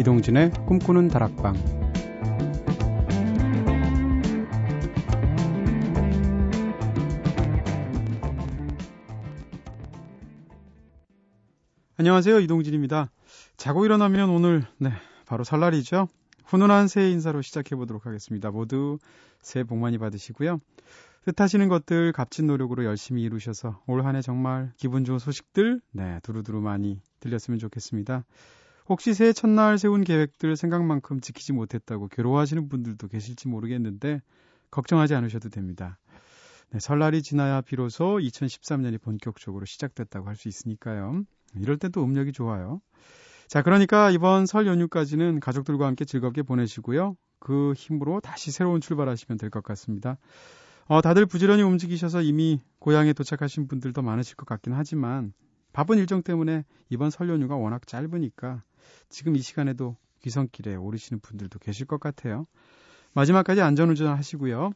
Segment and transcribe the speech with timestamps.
[0.00, 1.54] 이동진의 꿈꾸는 다락방
[11.98, 12.40] 안녕하세요.
[12.40, 13.10] 이동진입니다.
[13.58, 14.90] 자고 일어나면 오늘 네,
[15.26, 16.08] 바로 설날이죠.
[16.46, 18.50] 훈훈한 새해 인사로 시작해 보도록 하겠습니다.
[18.50, 18.98] 모두
[19.42, 20.60] 새해 복 많이 받으시고요.
[21.26, 26.62] 뜻하시는 것들 값진 노력으로 열심히 이루셔서 올 한 해 정말 기분 좋은 소식들 네, 두루두루
[26.62, 28.24] 많이 들렸으면 좋겠습니다.
[28.88, 34.20] 혹시 새해 첫날 세운 계획들 생각만큼 지키지 못했다고 괴로워하시는 분들도 계실지 모르겠는데
[34.70, 35.98] 걱정하지 않으셔도 됩니다.
[36.70, 41.24] 네, 설날이 지나야 비로소 2013년이 본격적으로 시작됐다고 할 수 있으니까요.
[41.56, 42.80] 이럴 땐 또 음력이 좋아요.
[43.48, 47.16] 자, 그러니까 이번 설 연휴까지는 가족들과 함께 즐겁게 보내시고요.
[47.40, 50.16] 그 힘으로 다시 새로운 출발하시면 될 것 같습니다.
[50.86, 55.32] 어, 다들 부지런히 움직이셔서 이미 고향에 도착하신 분들도 많으실 것 같긴 하지만
[55.72, 58.62] 바쁜 일정 때문에 이번 설 연휴가 워낙 짧으니까
[59.08, 62.46] 지금 이 시간에도 귀성길에 오르시는 분들도 계실 것 같아요.
[63.14, 64.72] 마지막까지 안전운전 하시고요.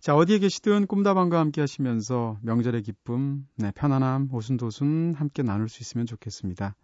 [0.00, 6.06] 자, 어디에 계시든 꿈다방과 함께 하시면서 명절의 기쁨, 네, 편안함, 오순도순 함께 나눌 수 있으면
[6.06, 6.76] 좋겠습니다.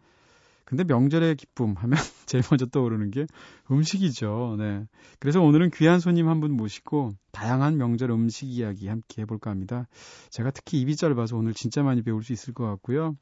[0.65, 3.27] 근데 명절의 기쁨 하면 제일 먼저 떠오르는 게
[3.71, 4.57] 음식이죠.
[4.59, 4.87] 네.
[5.19, 9.87] 그래서 오늘은 귀한 손님 한 분 모시고 다양한 명절 음식 이야기 함께 해볼까 합니다.
[10.31, 13.17] 제가 특히 입이 짧아서 오늘 진짜 많이 배울 수 있을 것 같고요.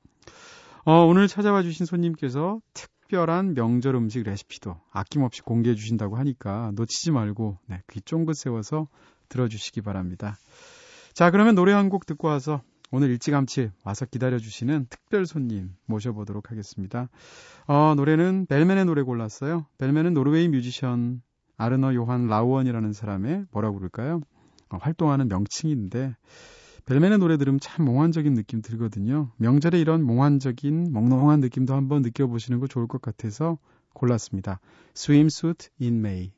[0.84, 7.58] 어, 오늘 찾아와 주신 손님께서 특별한 명절 음식 레시피도 아낌없이 공개해 주신다고 하니까 놓치지 말고
[7.66, 8.88] 네, 귀 쫑긋 세워서
[9.28, 10.36] 들어주시기 바랍니다.
[11.12, 17.08] 자, 그러면 노래 한 곡 듣고 와서 오늘 일찌감치 와서 기다려주시는 특별 손님 모셔보도록 하겠습니다.
[17.66, 19.66] 어, 노래는 벨맨의 노래 골랐어요.
[19.78, 21.20] 벨맨은 노르웨이 뮤지션
[21.56, 24.20] 아르너 요한 라우언이라는 사람의 뭐라고 그럴까요?
[24.70, 26.14] 어, 활동하는 명칭인데
[26.86, 29.32] 벨맨의 노래 들으면 참 몽환적인 느낌 들거든요.
[29.38, 33.58] 명절에 이런 몽환적인 몽롱한 느낌도 한번 느껴보시는 거 좋을 것 같아서
[33.92, 34.60] 골랐습니다.
[34.94, 36.35] Swimsuit in May.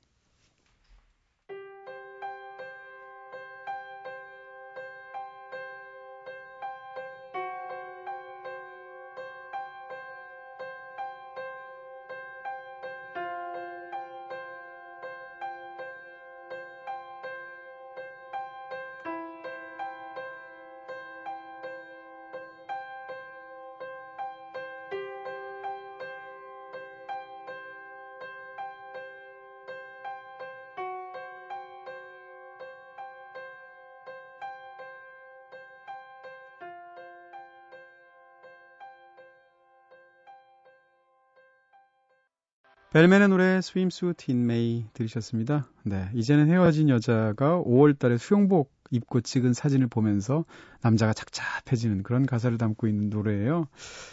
[42.91, 45.69] 벨맨의 노래 Swimsuit in May 들으셨습니다.
[45.85, 50.47] 네, 이제는 헤어진 여자가 5월 달에 수영복 입고 찍은 사진을 보면서
[50.81, 53.67] 남자가 착잡해지는 그런 가사를 담고 있는 노래예요.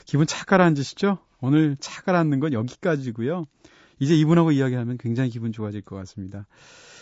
[0.06, 1.20] 기분 착 가라앉으시죠?
[1.40, 3.46] 오늘 착 가라앉는 건 여기까지고요.
[4.00, 6.46] 이제 이분하고 이야기하면 굉장히 기분 좋아질 것 같습니다.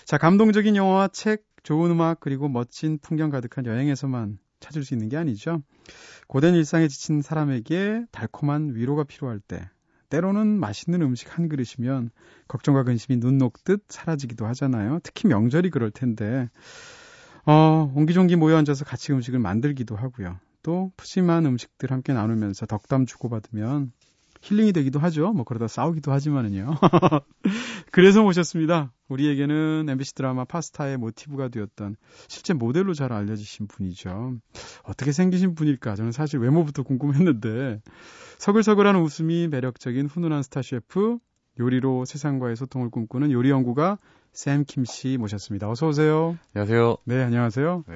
[0.05, 5.17] 자, 감동적인 영화와 책, 좋은 음악 그리고 멋진 풍경 가득한 여행에서만 찾을 수 있는 게
[5.17, 5.63] 아니죠.
[6.27, 9.67] 고된 일상에 지친 사람에게 달콤한 위로가 필요할 때
[10.13, 12.11] 때로는 맛있는 음식 한 그릇이면
[12.47, 14.99] 걱정과 근심이 눈 녹듯 사라지기도 하잖아요.
[15.01, 16.51] 특히 명절이 그럴 텐데,
[17.47, 20.37] 어, 옹기종기 모여 앉아서 같이 음식을 만들기도 하고요.
[20.61, 23.91] 또 푸짐한 음식들 함께 나누면서 덕담 주고받으면
[24.43, 25.31] 힐링이 되기도 하죠.
[25.31, 26.75] 뭐 그러다 싸우기도 하지만은요.
[27.91, 28.91] 그래서 모셨습니다.
[29.07, 31.95] 우리에게는 MBC 드라마 파스타의 모티브가 되었던
[32.27, 34.35] 실제 모델로 잘 알려지신 분이죠.
[34.83, 35.95] 어떻게 생기신 분일까?
[35.95, 37.81] 저는 사실 외모부터 궁금했는데
[38.37, 41.19] 서글서글한 웃음이 매력적인 훈훈한 스타 셰프
[41.57, 43.97] 요리로 세상과의 소통을 꿈꾸는 요리 연구가
[44.33, 45.69] 샘킴 씨 모셨습니다.
[45.69, 46.37] 어서 오세요.
[46.53, 46.97] 안녕하세요.
[47.05, 47.83] 네, 안녕하세요.
[47.87, 47.95] 네.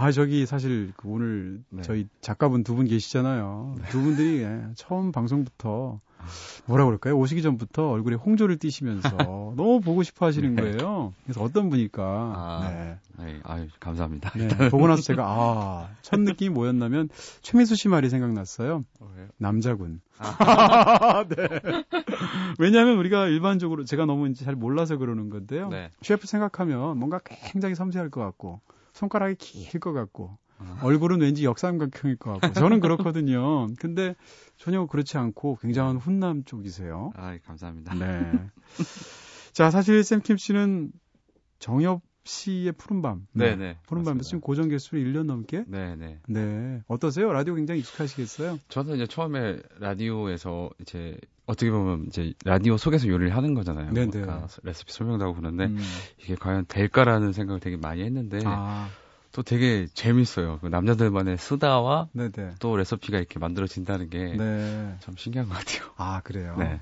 [0.00, 1.82] 아, 저기 사실 그 오늘 네.
[1.82, 3.74] 저희 작가분 두 분 계시잖아요.
[3.80, 3.88] 네.
[3.88, 6.00] 두 분들이 예, 처음 방송부터
[6.66, 7.16] 뭐라 그럴까요?
[7.18, 9.08] 오시기 전부터 얼굴에 홍조를 띠시면서
[9.56, 10.62] 너무 보고 싶어 하시는 네.
[10.62, 11.14] 거예요.
[11.24, 12.02] 그래서 어떤 분일까?
[12.04, 12.98] 아, 네.
[13.24, 13.40] 네.
[13.42, 14.30] 아유, 감사합니다.
[14.36, 17.08] 네, 보고 나서 제가, 아, 첫 느낌이 뭐였냐면,
[17.42, 18.84] 최민수 씨 말이 생각났어요.
[19.00, 20.00] 어, 남자군.
[20.18, 21.24] 아.
[21.28, 21.48] 네.
[22.58, 25.68] 왜냐하면 우리가 일반적으로 제가 너무 이제 잘 몰라서 그러는 건데요.
[25.68, 25.90] 네.
[26.02, 28.60] 셰프 생각하면 뭔가 굉장히 섬세할 것 같고,
[28.98, 30.80] 손가락이 길 것 같고 아.
[30.82, 33.68] 얼굴은 왠지 역삼각형일 것 같고 저는 그렇거든요.
[33.78, 34.16] 근데
[34.56, 37.12] 전혀 그렇지 않고 굉장한 훈남 쪽이세요.
[37.14, 37.94] 아, 감사합니다.
[37.94, 38.32] 네.
[39.52, 40.90] 자, 사실 샘킴 씨는
[41.60, 43.26] 정엽 씨의 푸른밤.
[43.32, 43.76] 네, 네.
[43.86, 45.64] 푸른밤에서 지금 고정 개수로 1년 넘게?
[45.68, 46.18] 네, 네.
[46.26, 46.82] 네.
[46.88, 47.32] 어떠세요?
[47.32, 48.58] 라디오 굉장히 익숙하시겠어요?
[48.68, 51.16] 저는 이제 처음에 라디오에서 이제
[51.48, 53.90] 어떻게 보면 이제 라디오 속에서 요리를 하는 거잖아요.
[53.92, 54.10] 네네.
[54.10, 55.80] 그러니까 레시피 설명도 하고 그러는데 음.
[56.22, 58.90] 이게 과연 될까라는 생각을 되게 많이 했는데 아.
[59.32, 60.58] 또 되게 재밌어요.
[60.60, 62.54] 그 남자들만의 수다와 네네.
[62.60, 64.96] 또 레시피가 이렇게 만들어진다는 게참 네.
[65.16, 65.90] 신기한 것 같아요.
[65.96, 66.56] 아, 그래요.
[66.58, 66.80] 네.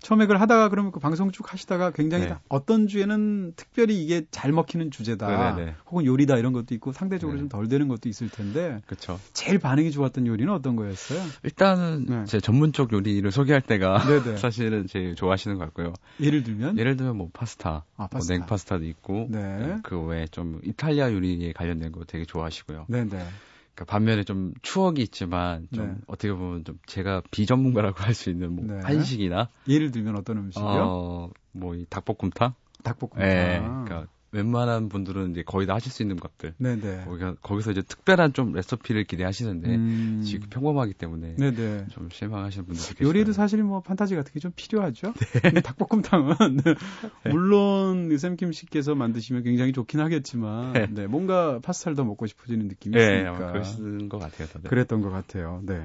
[0.00, 2.28] 처음에 그걸 하다가 그러면 그 방송 쭉 하시다가 굉장히 네.
[2.30, 5.26] 다- 어떤 주에는 특별히 이게 잘 먹히는 주제다.
[5.54, 5.74] 네네네.
[5.90, 7.40] 혹은 요리다 이런 것도 있고 상대적으로 네.
[7.42, 9.18] 좀덜 되는 것도 있을 텐데 그렇죠.
[9.32, 11.20] 제일 반응이 좋았던 요리는 어떤 거였어요?
[11.42, 12.24] 일단은 네.
[12.26, 14.36] 제 전문적 요리를 소개할 때가 네네.
[14.38, 15.94] 사실은 제일 좋아하시는 것 같고요.
[16.20, 18.34] 예를 들면 예를 들면 뭐 파스타, 아, 뭐 파스타.
[18.34, 19.78] 냉파스타도 있고 네.
[19.82, 22.86] 그 외에 좀 이탈리아 요리에 관련된 거 되게 좋아하시고요.
[22.88, 23.08] 네네.
[23.08, 25.94] 그러니까 반면에 좀 추억이 있지만 좀 네.
[26.06, 28.80] 어떻게 보면 좀 제가 비전문가라고 할 수 있는 뭐 네.
[28.82, 30.82] 한식이나 예를 들면 어떤 음식이요?
[30.82, 32.54] 어, 뭐이 닭볶음탕?
[32.82, 33.22] 닭볶음탕.
[33.26, 33.58] 예.
[33.84, 36.54] 그러니까 웬만한 분들은 이제 거의 다 하실 수 있는 것들.
[36.58, 37.04] 네네.
[37.04, 40.20] 거기가 거기서 이제 특별한 좀 레시피를 기대하시는데 음.
[40.24, 41.86] 지금 평범하기 때문에 네네.
[41.90, 45.12] 좀 실망하시는 분들도 계시요 요리에도 사실 뭐 판타지 같은 게 좀 필요하죠.
[45.52, 45.60] 네.
[45.60, 46.34] 닭볶음탕은
[47.30, 50.86] 물론 그 샘킴 씨께서 만드시면 굉장히 좋긴 하겠지만 네.
[50.90, 54.68] 네, 뭔가 파스타를 더 먹고 싶어지는 느낌이 예, 있으니까 그러시는 것 같아요, 다들.
[54.70, 55.62] 그랬던 것 같아요.
[55.64, 55.82] 네.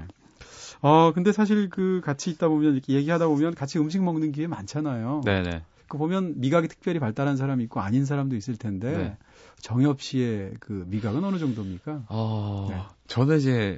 [0.82, 5.22] 어 근데 사실 그 같이 있다 보면 이렇게 얘기하다 보면 같이 음식 먹는 기회 많잖아요.
[5.26, 5.62] 네네.
[5.92, 9.18] 그 보면 미각이 특별히 발달한 사람이 있고 아닌 사람도 있을 텐데 네.
[9.60, 12.06] 정엽 씨의 그 미각은 어느 정도입니까?
[12.08, 12.82] 어, 네.
[13.08, 13.78] 저는 이제,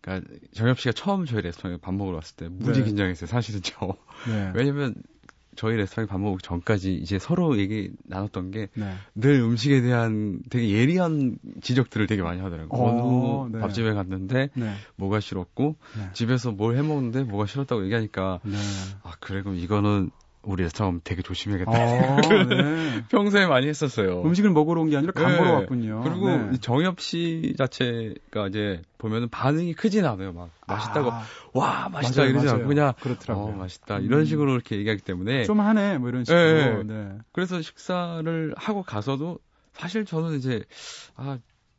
[0.00, 2.86] 그니까, 정엽 씨가 처음 저희 레스토랑에 밥 먹으러 왔을 때 무지 네.
[2.86, 3.98] 긴장했어요, 사실은 저.
[4.26, 4.50] 네.
[4.56, 4.94] 왜냐면,
[5.54, 8.94] 저희 레스토랑에 밥 먹기 전까지 이제 서로 얘기 나눴던 게 네.
[9.14, 12.80] 늘 음식에 대한 되게 예리한 지적들을 되게 많이 하더라고요.
[12.82, 13.60] 어, 네.
[13.60, 14.74] 밥집에 갔는데 네.
[14.96, 16.08] 뭐가 싫었고 네.
[16.14, 18.56] 집에서 뭘 해먹는데 뭐가 싫었다고 얘기하니까 네.
[19.02, 20.10] 아 그래 그럼 이거는
[20.44, 21.70] 우리 레스토랑 되게 조심해야겠다.
[21.70, 22.16] 어,
[22.50, 23.04] 네.
[23.08, 24.22] 평소에 많이 했었어요.
[24.24, 25.38] 음식을 먹으러 온 게 아니라 간 네.
[25.38, 26.00] 보러 왔군요.
[26.02, 26.50] 그리고 네.
[26.54, 30.32] 이 정엽 씨 자체가 이제 보면은 반응이 크진 않아요.
[30.32, 31.22] 막 맛있다고 아,
[31.54, 32.56] 와 맛있다 맞아요, 이러지 맞아요.
[32.58, 33.44] 않고 그냥 그렇더라고요.
[33.54, 34.24] 어 맛있다 이런 음.
[34.24, 36.82] 식으로 이렇게 얘기하기 때문에 좀 하네 뭐 이런 식으로.
[36.82, 36.82] 네.
[36.84, 37.18] 네.
[37.32, 39.38] 그래서 식사를 하고 가서도
[39.74, 40.64] 사실 저는 이제
[41.16, 41.38] 아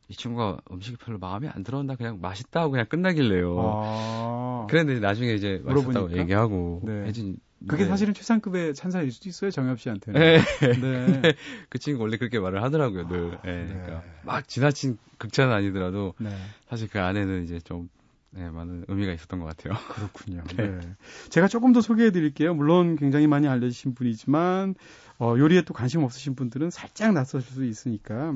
[0.10, 3.56] 이 친구가 음식이 별로 마음에 안 들었나 그냥 맛있다 하고 그냥 끝나길래요.
[3.58, 6.22] 아, 그랬는데 나중에 이제 맛있다고 물어보니까?
[6.22, 7.06] 얘기하고 네.
[7.06, 7.38] 해진
[7.68, 7.90] 그게 네.
[7.90, 10.20] 사실은 최상급의 찬사일 수도 있어요 정엽 씨한테는.
[10.20, 10.42] 네.
[10.82, 11.34] 네.
[11.70, 13.38] 그 친구 원래 그렇게 말을 하더라고요 늘.
[13.38, 13.64] 아, 네.
[13.64, 13.68] 네.
[13.68, 16.30] 그러니까 막 지나친 극찬은 아니더라도 네.
[16.70, 17.90] 사실 그 안에는 이제 좀
[18.36, 19.78] 네, 많은 의미가 있었던 것 같아요.
[19.90, 20.44] 그렇군요.
[20.58, 20.68] 네.
[20.68, 20.96] 네.
[21.30, 22.56] 제가 조금 더 소개해 드릴게요.
[22.56, 24.74] 물론 굉장히 많이 알려주신 분이지만,
[25.20, 28.36] 어, 요리에 또 관심 없으신 분들은 살짝 낯설 수 있으니까,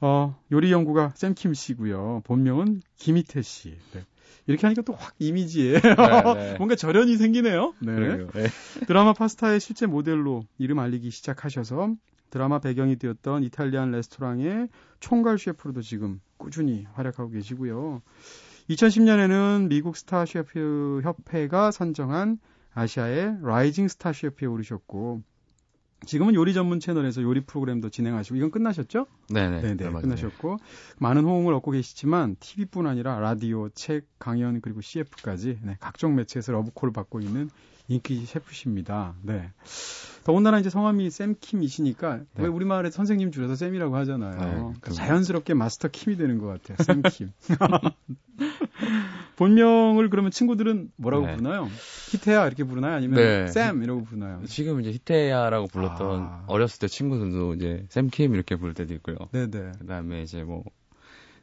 [0.00, 2.22] 어, 요리 연구가 샘킴 씨고요.
[2.24, 3.76] 본명은 김희태 씨.
[3.92, 4.04] 네.
[4.46, 5.94] 이렇게 하니까 또 확 이미지에 네.
[6.58, 7.74] 뭔가 절연이 생기네요.
[7.80, 8.16] 네.
[8.16, 8.46] 네.
[8.86, 11.94] 드라마 파스타의 실제 모델로 이름 알리기 시작하셔서
[12.30, 14.68] 드라마 배경이 되었던 이탈리안 레스토랑의
[15.00, 18.02] 총괄 셰프로도 지금 꾸준히 활약하고 계시고요.
[18.70, 22.38] 2010년에는 미국 스타 셰프 협회가 선정한
[22.72, 25.22] 아시아의 rising star chef에 오르셨고
[26.06, 29.06] 지금은 요리 전문 채널에서 요리 프로그램도 진행하시고 이건 끝나셨죠?
[29.28, 29.60] 네네.
[29.60, 29.90] 네네 네.
[29.90, 30.58] 끝나셨고
[30.98, 36.92] 많은 호응을 얻고 계시지만 TV뿐 아니라 라디오, 책, 강연 그리고 CF까지 네, 각종 매체에서 러브콜을
[36.92, 37.50] 받고 있는
[37.90, 39.14] 인기 셰프십니다.
[39.22, 39.50] 네.
[40.22, 42.24] 더군다나 이제 성함이 샘킴이시니까 네.
[42.36, 44.30] 왜 우리말에 선생님 줄여서 샘이라고 하잖아요.
[44.38, 46.76] 네, 그러니까 그- 자연스럽게 마스터 킴이 되는 것 같아요.
[46.84, 47.32] 샘킴.
[49.36, 51.32] 본명을 그러면 친구들은 뭐라고 네.
[51.36, 51.68] 부르나요?
[52.10, 52.94] 히테야 이렇게 부르나요?
[52.94, 53.46] 아니면 네.
[53.48, 54.42] 샘 이라고 부르나요?
[54.46, 56.44] 지금 이제 히테야라고 불렀던 아.
[56.46, 59.16] 어렸을 때 친구들도 이제 샘킴 이렇게 부를 때도 있고요.
[59.32, 59.72] 네네.
[59.80, 60.62] 그다음에 이제 뭐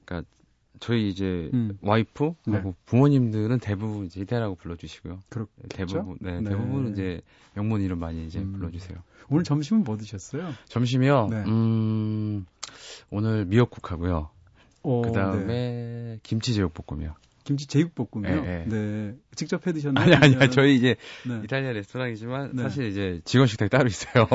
[0.06, 0.30] 그러니까
[0.80, 1.78] 저희 이제 음.
[1.82, 2.58] 와이프 네.
[2.58, 5.24] 하고 부모님들은 대부분 이제 히테야라고 불러주시고요.
[5.30, 5.86] 그렇겠죠?
[5.86, 6.50] 대부분 네, 네.
[6.50, 7.22] 대부분 이제
[7.56, 8.54] 영문 이름 많이 이제 음.
[8.54, 8.98] 불러주세요.
[9.30, 10.54] 오늘 점심은 뭐 드셨어요?
[10.70, 11.28] 점심이요.
[11.30, 11.44] 네.
[11.48, 12.46] 음
[13.10, 14.30] 오늘 미역국하고요.
[14.84, 16.20] 어, 그다음에 네.
[16.24, 17.16] 김치 제육볶음이요.
[17.44, 18.42] 김치 제육볶음이요.
[18.42, 19.16] 네, 네.
[19.36, 20.04] 직접 해 드셨나요?
[20.04, 21.42] 아니 아니야 아니면- 저희 이제 네.
[21.46, 22.64] 이탈리아 레스토랑이지만 네.
[22.64, 24.28] 사실 이제 직원 식당이 따로 있어요.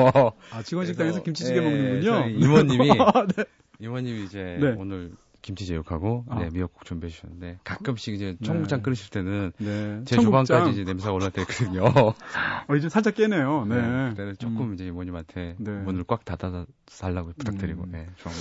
[0.51, 2.01] 아, 직원 식당에서 김치찌개 예, 먹는군요.
[2.11, 2.87] 저희 이모님이
[3.37, 3.45] 네.
[3.79, 4.75] 이모님이 이제 네.
[4.79, 5.11] 오늘
[5.43, 6.39] 김치 제육하고 아.
[6.39, 8.83] 네, 미역국 준비해 주셨는데 가끔씩 이제 청국장 네.
[8.83, 10.01] 끓이실 때는 네.
[10.05, 10.45] 제 청국장.
[10.45, 11.83] 주방까지 이제 냄새가 올라올 때 있거든요.
[11.85, 12.15] 어,
[12.75, 13.65] 이제 살짝 깨네요.
[13.65, 13.75] 네.
[14.09, 14.73] 그때는 조금 음.
[14.73, 15.71] 이제 이모님한테 네.
[15.71, 16.65] 문을 꽉 닫아
[16.99, 17.91] 달라고 부탁드리고 음.
[17.91, 18.33] 네, 좋은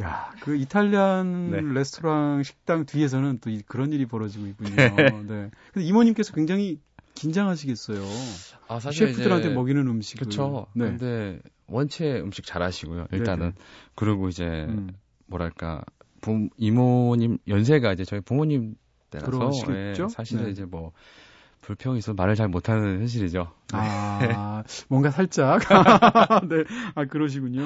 [0.00, 1.60] 야, 그 이탈리안 네.
[1.60, 4.76] 레스토랑 식당 뒤에서는 또 이- 그런 일이 벌어지고 있군요.
[4.76, 5.10] 네.
[5.10, 6.78] 근데 이모님께서 굉장히
[7.14, 8.00] 긴장하시겠어요.
[8.68, 10.20] 아, 셰프들한테 먹이는 음식을.
[10.26, 10.66] 그렇죠.
[10.74, 10.86] 네.
[10.86, 13.08] 근데 원체 음식 잘하시고요.
[13.12, 13.52] 일단은 네네.
[13.94, 14.90] 그리고 이제 음.
[15.26, 15.82] 뭐랄까
[16.24, 18.76] 부, 이모님 연세가 이제 저희 부모님
[19.10, 19.50] 때라서?
[19.70, 20.50] 예, 사실은 네.
[20.52, 20.92] 이제 뭐
[21.60, 23.50] 불평이 있어 말을 잘 못하는 현실이죠.
[23.72, 25.60] 아, 뭔가 살짝.
[26.48, 26.64] 네.
[26.94, 27.62] 아, 그러시군요.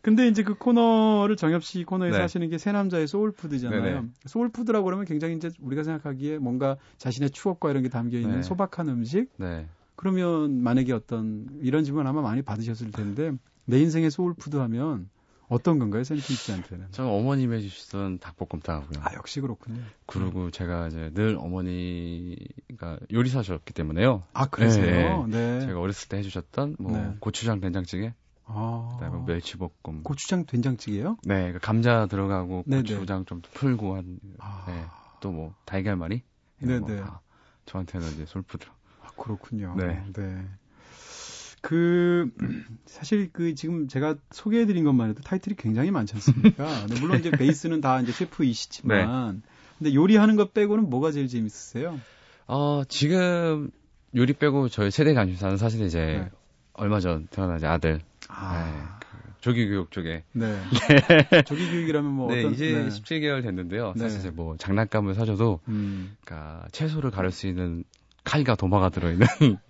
[0.00, 2.22] 근데 이제 그 코너를 정엽 씨 코너에서 네.
[2.22, 3.82] 하시는 게 새 남자의 소울푸드잖아요.
[3.82, 4.02] 네네.
[4.26, 8.42] 소울푸드라고 그러면 굉장히 이제 우리가 생각하기에 뭔가 자신의 추억과 이런 게 담겨 있는 네.
[8.42, 9.28] 소박한 음식?
[9.36, 9.66] 네.
[9.96, 13.32] 그러면 만약에 어떤 이런 질문 아마 많이 받으셨을 텐데
[13.66, 15.08] 내 인생의 소울푸드 하면
[15.48, 16.88] 어떤 건가요, 샘킴 씨한테는?
[16.92, 19.00] 저는 어머님이 해주시던 닭볶음탕하고요.
[19.02, 19.80] 아, 역시 그렇군요.
[20.06, 20.50] 그리고 음.
[20.50, 24.24] 제가 이제 늘 어머니가 요리사셨기 때문에요.
[24.34, 25.26] 아, 그러세요?
[25.26, 25.58] 네.
[25.58, 25.66] 네.
[25.66, 27.16] 제가 어렸을 때 해주셨던 뭐 네.
[27.20, 28.12] 고추장 된장찌개,
[28.44, 28.98] 아.
[28.98, 30.02] 그다음에 멸치볶음.
[30.02, 31.16] 고추장 된장찌개요?
[31.24, 32.82] 네, 그 감자 들어가고 네네.
[32.82, 34.64] 고추장 좀 풀고 한, 아.
[34.68, 34.84] 네,
[35.20, 36.22] 또뭐 달걀말이.
[36.60, 37.02] 네네.
[37.66, 38.66] 저한테는 이제 솔푸드.
[39.02, 39.74] 아, 그렇군요.
[39.76, 40.04] 네.
[40.12, 40.44] 네.
[41.60, 42.30] 그
[42.86, 46.64] 사실 그 지금 제가 소개해드린 것만 해도 타이틀이 굉장히 많지 않습니까?
[46.86, 49.50] 네, 물론 이제 베이스는 다 이제 셰프이시지만, 네.
[49.78, 51.98] 근데 요리하는 것 빼고는 뭐가 제일 재밌으세요?
[52.46, 53.70] 어 지금
[54.16, 56.30] 요리 빼고 저희 세대 관심사는 사실 이제 네.
[56.72, 58.00] 얼마 전 태어난 아들.
[58.28, 58.64] 아.
[58.64, 60.24] 네, 그 조기 교육 쪽에.
[60.32, 60.58] 네.
[61.30, 61.42] 네.
[61.42, 62.88] 조기 교육이라면 뭐 네, 어떤 이제 네.
[62.88, 63.92] 17개월 됐는데요.
[63.96, 64.00] 네.
[64.00, 66.16] 사실 이제 뭐 장난감을 사줘도 음.
[66.24, 67.84] 그러니까 채소를 가를 수 있는
[68.24, 69.26] 칼과 도마가 들어 있는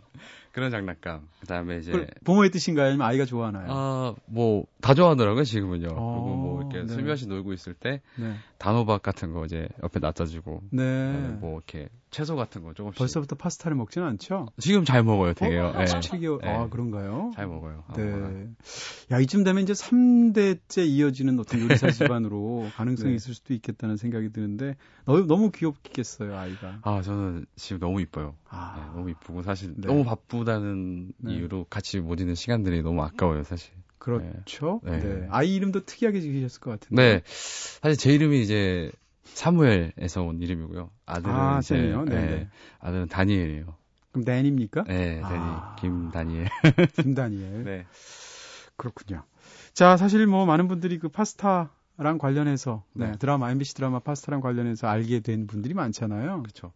[0.58, 1.28] 그런 장난감.
[1.40, 2.88] 그다음에 이제 부모의 뜻인가요?
[2.88, 3.66] 아니면 아이가 좋아하나요?
[3.68, 5.88] 아, 뭐 다 좋아하더라고요, 지금은요.
[5.92, 6.88] 어, 그리고 뭐 이렇게 네.
[6.94, 8.34] 슬며시 놀고 있을 때 네.
[8.58, 11.36] 단호박 같은 거 이제 옆에 놔둬주고 네.
[11.40, 14.46] 뭐 이렇게 채소 같은 거 조금씩 벌써부터 파스타를 먹지는 않죠?
[14.58, 15.68] 지금 잘 먹어요, 되게요.
[15.68, 15.78] 어?
[15.78, 15.84] 네.
[15.84, 16.40] 17개월.
[16.40, 16.48] 네.
[16.48, 17.30] 아, 그런가요?
[17.34, 17.84] 잘 먹어요.
[17.96, 18.48] 네.
[19.12, 23.16] 야, 이쯤 되면 이제 3대째 이어지는 어떤 요리사 집안으로 가능성이 네.
[23.16, 26.78] 있을 수도 있겠다는 생각이 드는데 너무 너무 귀엽겠어요, 아이가.
[26.82, 28.34] 아, 저는 지금 너무 이뻐요.
[28.48, 28.74] 아.
[28.78, 29.86] 네, 너무 이쁘고 사실 네.
[29.86, 33.72] 너무 바쁘다는 이유로 같이 못 있는 시간들이 너무 아까워요, 사실.
[34.16, 34.80] 그렇죠.
[34.84, 34.98] 네.
[34.98, 35.26] 네.
[35.30, 37.02] 아이 이름도 특이하게 지으셨을 것 같은데.
[37.02, 37.22] 네.
[37.26, 38.90] 사실 제 이름이 이제
[39.24, 40.90] 사무엘에서 온 이름이고요.
[41.06, 42.04] 아들은 아, 이제 네.
[42.04, 42.48] 네.
[42.80, 43.74] 아들은 다니엘이에요.
[44.10, 44.84] 그럼 댄입니까?
[44.84, 45.76] 네, 댄이 아.
[45.78, 46.48] 김다니엘.
[46.96, 47.64] 김다니엘.
[47.64, 47.86] 네.
[48.76, 49.22] 그렇군요.
[49.74, 53.18] 자, 사실 뭐 많은 분들이 그 파스타 랑 관련해서 네, 네.
[53.18, 56.42] 드라마 MBC 드라마 파스타랑 관련해서 알게 된 분들이 많잖아요.
[56.42, 56.72] 그렇죠.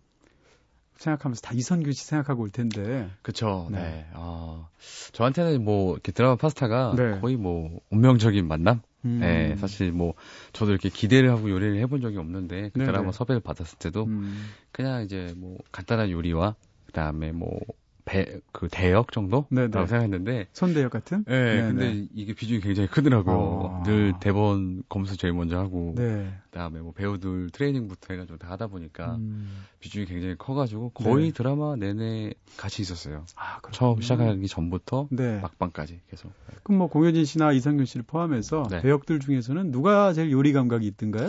[0.96, 3.10] 생각하면서 다 이선균 씨 생각하고 올 텐데.
[3.22, 3.68] 그쵸.
[3.70, 3.78] 네.
[3.78, 4.06] 네.
[4.14, 4.68] 어,
[5.12, 7.20] 저한테는 뭐, 이렇게 드라마 파스타가 네.
[7.20, 8.82] 거의 뭐, 운명적인 만남?
[9.04, 9.18] 음.
[9.20, 10.14] 네, 사실 뭐,
[10.52, 14.50] 저도 이렇게 기대를 하고 요리를 해본 적이 없는데, 그 드라마 섭외를 받았을 때도, 음.
[14.70, 16.54] 그냥 이제 뭐, 간단한 요리와,
[16.86, 17.58] 그 다음에 뭐,
[18.04, 19.46] 배, 그 대역 정도?
[19.50, 19.68] 네네.
[19.68, 20.48] 라고 생각했는데.
[20.52, 21.24] 손대역 같은?
[21.24, 21.68] 네, 네네.
[21.68, 23.36] 근데 이게 비중이 굉장히 크더라고요.
[23.36, 23.82] 어.
[23.86, 25.94] 늘 대본 검수 제일 먼저 하고.
[25.96, 26.32] 네.
[26.50, 29.64] 그다음에 뭐 배우들 트레이닝부터 해가지고 다 하다 보니까 음.
[29.80, 31.32] 비중이 굉장히 커가지고 거의 네.
[31.32, 33.24] 드라마 내내 같이 있었어요.
[33.36, 35.40] 아, 처음 시작하기 전부터 네.
[35.40, 36.32] 막방까지 계속.
[36.64, 38.82] 그럼 뭐 공효진 씨나 이상균 씨를 포함해서 네.
[38.82, 41.28] 배역들 중에서는 누가 제일 요리 감각이 있던가요?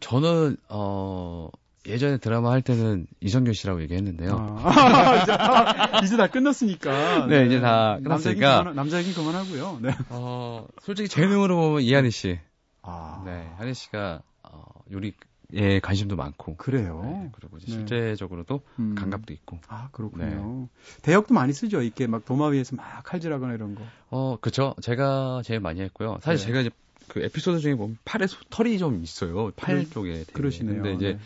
[0.00, 1.48] 저는, 어,
[1.86, 4.58] 예전에 드라마 할 때는 이성균 씨라고 얘기했는데요.
[4.62, 7.26] 아, 이제, 다, 이제, 다, 끝났으니까.
[7.26, 8.72] 네, 네, 이제 다 끝났으니까.
[8.74, 9.78] 남자 얘기 그만, 하고요.
[9.82, 9.90] 네.
[10.10, 12.38] 어, 솔직히 재능으로 보면 이한희 씨.
[12.82, 13.22] 아.
[13.24, 16.56] 네, 한희 씨가 어, 요리에 관심도 많고.
[16.56, 17.00] 그래요.
[17.04, 17.72] 네, 그리고 이제 네.
[17.72, 18.94] 실제적으로도 음.
[18.94, 19.58] 감각도 있고.
[19.68, 20.24] 아, 그렇군요.
[20.24, 20.68] 네.
[21.02, 21.82] 대역도 많이 쓰죠.
[21.82, 23.82] 이렇게 막 도마 위에서 막 칼질하거나 이런 거.
[24.10, 24.74] 어, 그쵸.
[24.82, 26.18] 제가 제일 많이 했고요.
[26.22, 26.46] 사실 네.
[26.46, 26.70] 제가 이제
[27.08, 29.50] 그 에피소드 중에 보면 팔에 털이 좀 있어요.
[29.56, 30.24] 팔 그, 쪽에.
[30.32, 30.82] 그러시네요.
[30.82, 31.18] 근데 이제 네.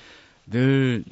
[0.50, 1.04] 늘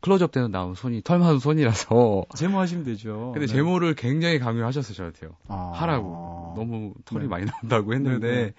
[0.00, 3.30] 클로즈업 때는 나온 손이 털 많은 손이라서 제모하시면 되죠.
[3.32, 3.52] 근데 네.
[3.52, 5.36] 제모를 굉장히 강요하셨어요, 저 같아요.
[5.48, 5.72] 아.
[5.74, 6.52] 하라고.
[6.56, 7.28] 너무 털이 네.
[7.28, 8.54] 많이 나온다고 했는데 네, 네.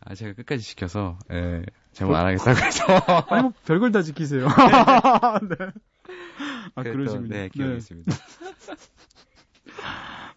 [0.00, 2.84] 아 제가 끝까지 시켜서 예, 제모 안 하겠다고 해서
[3.28, 4.46] 아니 뭐 별걸 다 지키세요.
[5.48, 5.56] 네.
[6.74, 7.28] 아 그러시군요.
[7.28, 7.76] 네, 기억이 네.
[7.78, 8.12] 있습니다.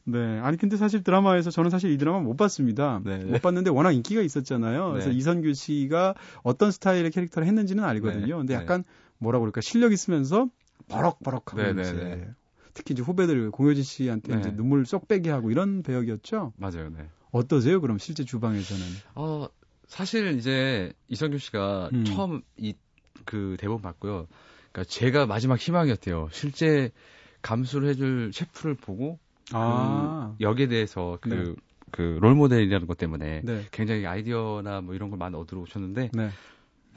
[0.05, 0.39] 네.
[0.39, 3.01] 아니 근데 사실 드라마에서 저는 사실 이 드라마 못 봤습니다.
[3.03, 3.17] 네.
[3.17, 4.91] 못 봤는데 워낙 인기가 있었잖아요.
[4.91, 5.15] 그래서 네.
[5.15, 8.25] 이선규 씨가 어떤 스타일의 캐릭터를 했는지는 알거든요.
[8.25, 8.33] 네.
[8.33, 8.83] 근데 약간
[9.19, 10.49] 뭐라 그럴까 실력 있으면서
[10.87, 12.27] 버럭버럭하고 네, 네, 이제 네.
[12.73, 14.39] 특히 이제 후배들 공효진 씨한테 네.
[14.39, 16.53] 이제 눈물 쏙 빼게 하고 이런 배역이었죠.
[16.57, 16.89] 맞아요.
[16.89, 17.07] 네.
[17.31, 17.81] 어떠세요?
[17.81, 18.83] 그럼 실제 주방에서는?
[19.15, 19.47] 어
[19.87, 22.05] 사실 이제 이성규 씨가 음.
[22.05, 22.73] 처음 이
[23.29, 24.27] 그 대본 봤고요.
[24.71, 26.29] 그러니까 제가 마지막 희망이었대요.
[26.31, 26.91] 실제
[27.41, 29.19] 감수를 해줄 셰프를 보고
[29.51, 30.35] 아.
[30.37, 31.55] 그 역에 대해서 그 네.
[31.91, 33.65] 그 롤모델이라는 것 때문에 네.
[33.71, 36.29] 굉장히 아이디어나 뭐 이런 걸 많이 얻으러 오셨는데 네.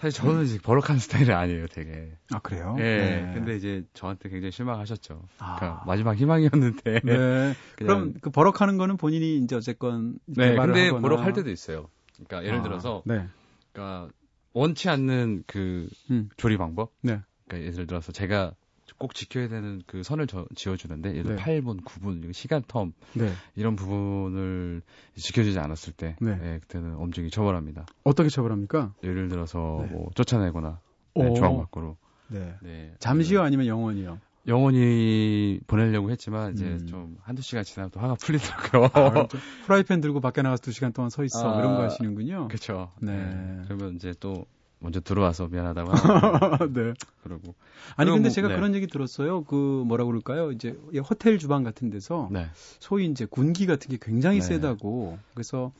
[0.03, 2.11] 사실 저는 이제 버럭한 스타일이 아니에요, 되게.
[2.33, 2.75] 아 그래요?
[2.81, 2.83] 예.
[2.83, 3.31] 네.
[3.35, 5.23] 근데 이제 저한테 굉장히 실망하셨죠.
[5.39, 5.55] 아.
[5.55, 7.01] 그러니까 마지막 희망이었는데.
[7.05, 7.55] 네.
[7.79, 10.57] 그럼 그 버럭하는 거는 본인이 이제 어쨌건 네.
[10.57, 11.01] 근데 하거나.
[11.01, 11.89] 버럭할 때도 있어요.
[12.15, 12.63] 그러니까 예를 아.
[12.63, 13.29] 들어서, 네.
[13.73, 14.09] 그러니까
[14.53, 16.29] 원치 않는 그 음.
[16.37, 16.93] 조리 방법.
[17.03, 17.21] 네.
[17.47, 18.55] 그러니까 예를 들어서 제가
[19.03, 21.61] 꼭 지켜야 되는 그 선을 저, 지어주는데 예를 들어 네.
[21.61, 23.33] 8분, 9분 시간 텀 네.
[23.57, 24.81] 이런 부분을
[25.17, 26.37] 지켜주지 않았을 때 네.
[26.37, 27.85] 네, 그때는 엄중히 처벌합니다.
[28.05, 28.95] 어떻게 처벌합니까?
[29.03, 29.93] 예를 들어서 네.
[29.93, 30.79] 뭐 쫓아내거나
[31.17, 31.97] 네, 조항 밖으로.
[32.29, 32.55] 네.
[32.63, 32.95] 네.
[33.01, 34.21] 잠시요 아니면 영원히요?
[34.47, 36.87] 영원히 보내려고 했지만 이제 음.
[36.87, 38.91] 좀 한두 시간 지나면 또 화가 풀리더라고요.
[38.93, 39.27] 아,
[39.67, 42.47] 프라이팬 들고 밖에 나가서 두 시간 동안 서 있어 아, 이런 거 하시는군요.
[42.47, 42.93] 그렇죠.
[43.01, 43.63] 네.
[43.65, 44.47] 그러면 이제 또
[44.83, 45.91] 먼저 들어와서 미안하다고
[46.75, 46.95] 네.
[47.23, 47.55] 그러고
[47.97, 48.55] 아니 근데 뭐, 제가 네.
[48.57, 49.45] 그런 얘기 들었어요.
[49.45, 49.55] 그
[49.87, 50.53] 뭐라 그럴까요?
[50.53, 50.77] 이제
[51.09, 52.47] 호텔 주방 같은 데서 네.
[52.55, 54.47] 소위 이제 군기 같은 게 굉장히 네.
[54.47, 55.73] 세다고 그래서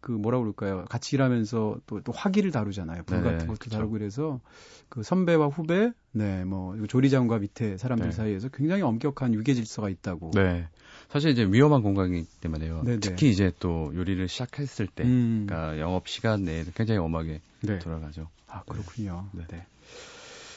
[0.00, 0.84] 그 뭐라 그럴까요?
[0.88, 3.02] 같이 일하면서 또, 또 화기를 다루잖아요.
[3.04, 3.70] 불 네, 같은 것도 그쵸.
[3.70, 4.40] 다루고 그래서
[4.88, 8.12] 그 선배와 후배, 네, 뭐 조리장과 밑에 사람들 네.
[8.12, 10.30] 사이에서 굉장히 엄격한 유계 질서가 있다고.
[10.34, 10.68] 네.
[11.10, 12.82] 사실 이제 위험한 공간이기 때문에요.
[12.84, 13.00] 네네.
[13.00, 15.46] 특히 이제 또 요리를 시작했을 때, 음.
[15.46, 17.78] 그러니까 영업 시간 내에 굉장히 엄하게 네.
[17.78, 18.28] 돌아가죠.
[18.46, 19.26] 아 그렇군요.
[19.32, 19.44] 네.
[19.48, 19.66] 네.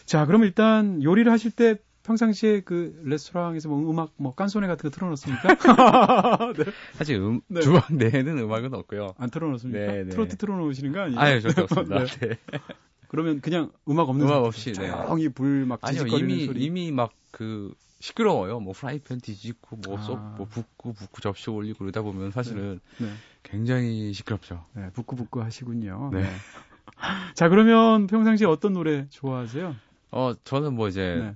[0.06, 4.94] 자, 그럼 일단 요리를 하실 때 평상시에 그 레스토랑에서 뭐 음악 뭐 깐소네 같은 거
[4.94, 5.48] 틀어놓습니까?
[6.58, 6.66] 네.
[6.94, 7.62] 사실 음, 네.
[7.62, 9.16] 주방 내에는 음악은 없고요.
[9.18, 9.80] 안 틀어놓습니까?
[9.80, 10.10] 네, 네.
[10.10, 11.20] 트로트 틀어놓으시는 거 아니에요?
[11.20, 12.06] 아니요, 절대 없습니다.
[12.20, 12.28] 네.
[12.28, 12.60] 네.
[13.08, 16.64] 그러면 그냥 음악 없는 음악 없이 조용히 불막 지직거리는 이미, 소리.
[16.64, 18.60] 이미 막 그 시끄러워요.
[18.60, 20.36] 뭐 프라이팬 뒤집고 뭐 쏙뭐 아.
[20.38, 23.08] 뭐 붓고 붓고 접시 올리고 그러다 보면 사실은 네.
[23.44, 24.66] 굉장히 시끄럽죠.
[24.74, 26.10] 네, 붓고 붓고 하시군요.
[26.12, 26.26] 네.
[27.34, 29.78] 자, 그러면 평상시에 어떤 노래 좋아하세요?
[30.12, 31.36] 어, 저는 뭐 이제 네.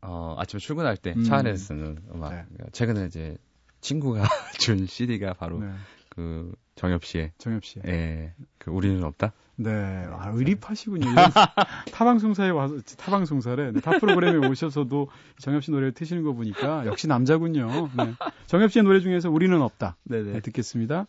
[0.00, 1.38] 어, 아침에 출근할 때차 음.
[1.38, 2.46] 안에서 쓰는 음악.
[2.48, 2.64] 네.
[2.72, 3.36] 최근에 이제
[3.82, 4.22] 친구가
[4.58, 5.70] 준 CD가 바로 네.
[6.08, 8.34] 그 정엽 씨의 정엽 씨의 예.
[8.56, 9.34] 그 우리는 없다.
[9.62, 10.06] 네.
[10.10, 11.04] 아, 의립하시군요.
[11.92, 13.72] 타방송사에 와서 타방송사래.
[13.72, 17.90] 네, 타 프로그램에 오셔서도 정엽 씨 노래를 트시는 거 보니까 역시 남자군요.
[17.94, 18.14] 네.
[18.46, 19.96] 정엽 씨의 노래 중에서 우리는 없다.
[20.04, 20.32] 네네.
[20.32, 21.06] 네, 듣겠습니다.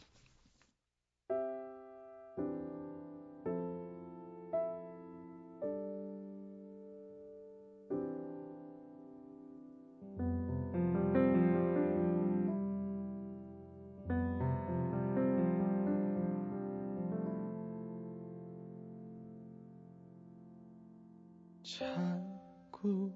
[21.63, 23.11] 자꾸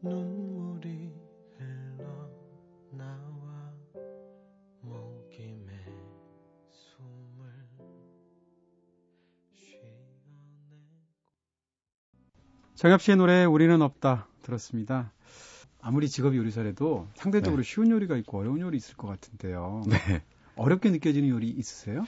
[0.00, 1.12] 눈물이
[2.90, 3.72] 흘러나와
[4.80, 5.72] 목임에
[6.70, 7.50] 숨을
[9.52, 9.92] 쉬어내고
[12.74, 15.12] 정엽 씨의 노래 우리는 없다 들었습니다.
[15.82, 17.68] 아무리 직업이 요리사라도 상대적으로 네.
[17.68, 19.82] 쉬운 요리가 있고 어려운 요리 있을 것 같은데요.
[19.86, 20.22] 네.
[20.56, 22.04] 어렵게 느껴지는 요리 있으세요?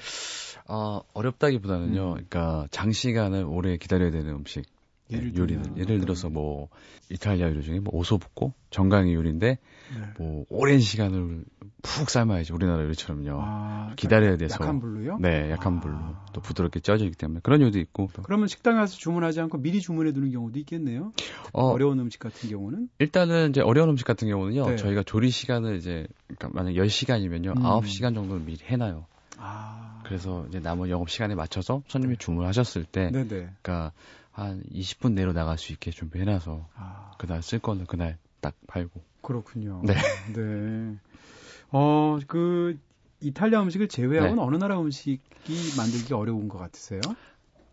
[0.66, 2.08] 어, 어렵다기보다는요.
[2.08, 2.12] 음.
[2.12, 4.73] 그러니까 장시간을 오래 기다려야 되는 음식.
[5.10, 6.68] 예를 요리는 예를 들어서 뭐
[7.10, 9.58] 이탈리아 요리 중에 뭐 오소붓고 정강이 요리인데
[9.94, 10.00] 네.
[10.18, 11.44] 뭐 오랜 시간을
[11.82, 13.38] 푹 삶아야지 우리나라 요리처럼요.
[13.40, 15.18] 아, 기다려야 돼서 약한 불로요?
[15.20, 15.80] 네, 약한 아.
[15.80, 15.96] 불로
[16.32, 18.08] 또 부드럽게 쪄지기 때문에 그런 요리도 있고.
[18.14, 18.22] 또.
[18.22, 21.12] 그러면 식당에 가서 주문하지 않고 미리 주문해 두는 경우도 있겠네요.
[21.52, 24.70] 어, 려운 음식 같은 경우는 일단은 이제 어려운 음식 같은 경우는요.
[24.70, 24.76] 네.
[24.76, 27.58] 저희가 조리 시간을 이제 그러니까 만약 10시간이면요.
[27.58, 27.62] 음.
[27.62, 29.06] 9시간 정도는 미리 해 놔요.
[29.36, 30.00] 아.
[30.04, 32.18] 그래서 이제 남은 영업 시간에 맞춰서 손님이 네.
[32.18, 33.26] 주문하셨을 때 네네.
[33.62, 33.92] 그러니까
[34.34, 37.12] 한 20분 내로 나갈 수 있게 준비해놔서 아.
[37.18, 39.00] 그날 쓸 거는 그날 딱 팔고.
[39.22, 39.80] 그렇군요.
[39.84, 39.94] 네.
[40.34, 40.96] 네.
[41.70, 42.78] 어, 그
[43.20, 44.42] 이탈리아 음식을 제외하고는 네.
[44.42, 47.00] 어느 나라 음식이 만들기 어려운 것 같으세요?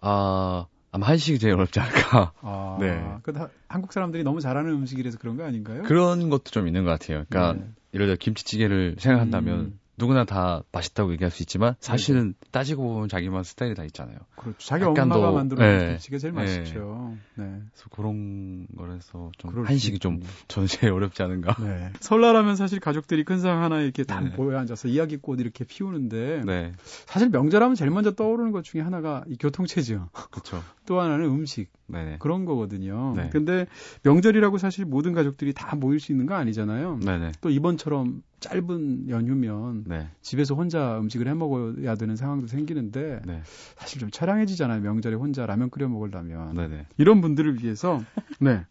[0.01, 2.33] 아, 아마 한식이 제일 어렵지 않을까.
[2.41, 3.17] 아, 네.
[3.23, 3.33] 그
[3.67, 5.81] 한국 사람들이 너무 잘하는 음식이라서 그런 거 아닌가요?
[5.83, 7.25] 그런 것도 좀 있는 것 같아요.
[7.27, 7.71] 그러니까 네.
[7.95, 9.79] 예를 들어 김치찌개를 생각한다면 음.
[10.01, 12.47] 누구나 다 맛있다고 얘기할 수 있지만 사실은 네.
[12.51, 14.17] 따지고 보면 자기만 스타일이 다 있잖아요.
[14.35, 14.57] 그렇죠.
[14.59, 15.89] 자기 엄마가 더, 만들어 네.
[15.89, 16.41] 김치가 제일 네.
[16.41, 17.15] 맛있죠.
[17.35, 17.43] 네.
[17.45, 20.21] 그래서 그런 거라서 좀 한식이 좀
[20.67, 21.55] 제일 어렵지 않은가.
[21.61, 21.91] 네.
[21.99, 24.35] 설날하면 사실 가족들이 큰 상 하나에 이렇게 단 네.
[24.35, 26.73] 모여 앉아서 이야기꽃 이렇게 피우는데 네.
[27.05, 30.07] 사실 명절하면 제일 먼저 떠오르는 것 중에 하나가 이 교통체증.
[30.31, 30.63] 그렇죠.
[30.85, 31.71] 또 하나는 음식.
[31.87, 32.17] 네네.
[32.19, 33.13] 그런 거거든요.
[33.17, 33.29] 네.
[33.31, 33.65] 근데
[34.03, 36.99] 명절이라고 사실 모든 가족들이 다 모일 수 있는 거 아니잖아요.
[37.03, 37.31] 네네.
[37.41, 40.09] 또 이번처럼 짧은 연휴면 네.
[40.21, 43.41] 집에서 혼자 음식을 해 먹어야 되는 상황도 생기는데 네.
[43.77, 44.81] 사실 좀 처량해지잖아요.
[44.81, 46.87] 명절에 혼자 라면 끓여 먹으려면 네네.
[46.97, 48.01] 이런 분들을 위해서
[48.41, 48.65] 네.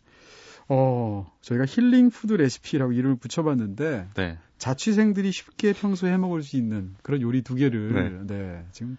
[0.69, 4.39] 어, 저희가 힐링 푸드 레시피라고 이름을 붙여봤는데 네.
[4.59, 8.99] 자취생들이 쉽게 평소에 해 먹을 수 있는 그런 요리 두 개를 네, 네 지금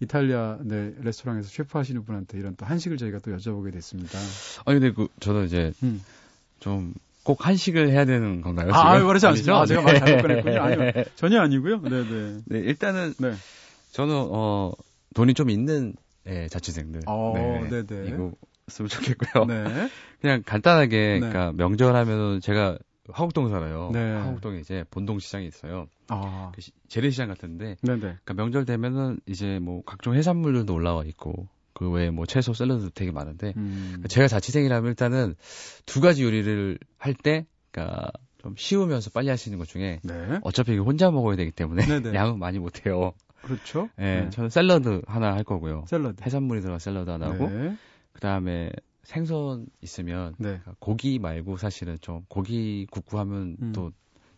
[0.00, 4.18] 이탈리아 네, 레스토랑에서 셰프 하시는 분한테 이런 또 한식을 저희가 또 여쭤보게 됐습니다.
[4.66, 6.02] 아니 근데 그 저는 이제 음.
[6.58, 8.72] 좀 꼭 한식을 해야 되는 건가요?
[8.72, 9.08] 아, 지금?
[9.08, 9.60] 그렇지 않습니다.
[9.60, 10.60] 아, 제가 말 잘못 꺼냈군요.
[10.60, 10.92] 아니요.
[11.16, 11.80] 전혀 아니고요.
[11.82, 12.38] 네, 네.
[12.46, 13.34] 네, 일단은 네.
[13.92, 14.72] 저는 어
[15.14, 15.94] 돈이 좀 있는
[16.26, 17.02] 예, 자취생들.
[17.06, 17.32] 어,
[17.70, 18.04] 네, 네.
[18.08, 18.32] 이거
[18.68, 19.44] 쓰면 좋겠고요.
[19.46, 19.88] 네.
[20.20, 21.18] 그냥 간단하게 네.
[21.20, 22.78] 그러니까 명절 하면은 제가
[23.12, 23.90] 화곡동 살아요.
[23.92, 24.14] 네.
[24.14, 25.88] 화곡동에 이제 본동 시장이 있어요.
[26.08, 26.52] 아.
[26.54, 27.76] 그 재래시장 같은데.
[27.82, 27.96] 네네.
[27.96, 28.16] 네.
[28.24, 31.48] 그러니까 명절 되면은 이제 뭐 각종 해산물들도 올라와 있고
[31.80, 34.04] 그 외에 뭐 채소 샐러드 되게 많은데 음.
[34.06, 35.34] 제가 자취생이라면 일단은
[35.86, 40.38] 두 가지 요리를 할 때 그러니까 좀 쉬우면서 빨리 할 수 있는 것 중에 네.
[40.42, 42.12] 어차피 혼자 먹어야 되기 때문에 네네.
[42.14, 43.14] 양은 많이 못 해요.
[43.40, 43.88] 그렇죠.
[43.96, 45.86] 네, 네, 저는 샐러드 하나 할 거고요.
[45.88, 46.22] 샐러드.
[46.22, 47.74] 해산물이 들어간 샐러드 하나 하고 네.
[48.12, 48.70] 그다음에
[49.04, 50.48] 생선 있으면 네.
[50.60, 53.72] 그러니까 고기 말고 사실은 좀 고기 굽고 하면 음.
[53.72, 53.90] 또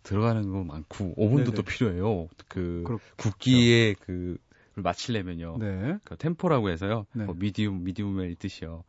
[0.05, 1.57] 들어가는 거 많고 오븐도 네네.
[1.57, 2.29] 또 필요해요.
[2.47, 3.03] 그 그렇죠.
[3.17, 4.39] 굽기에 그
[4.77, 5.57] 마치려면요.
[5.59, 5.97] 네.
[6.05, 7.07] 그 템포라고 해서요.
[7.13, 7.25] 네.
[7.25, 8.85] 뭐 미디움, 미디움의 뜻이요.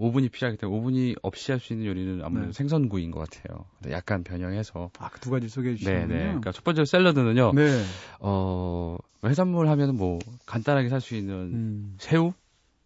[0.00, 2.56] 오븐이 필요하기 때문에 오븐이 없이 할 수 있는 요리는 아무래도 네.
[2.56, 3.64] 생선구이인 것 같아요.
[3.90, 4.90] 약간 변형해서.
[4.98, 6.22] 아, 그 두 가지 소개해 주시면 네, 네.
[6.26, 7.52] 그러니까 첫 번째 샐러드는요.
[7.52, 7.82] 네.
[8.20, 11.96] 어, 해산물 하면은 뭐 간단하게 살 수 있는 음.
[11.98, 12.32] 새우,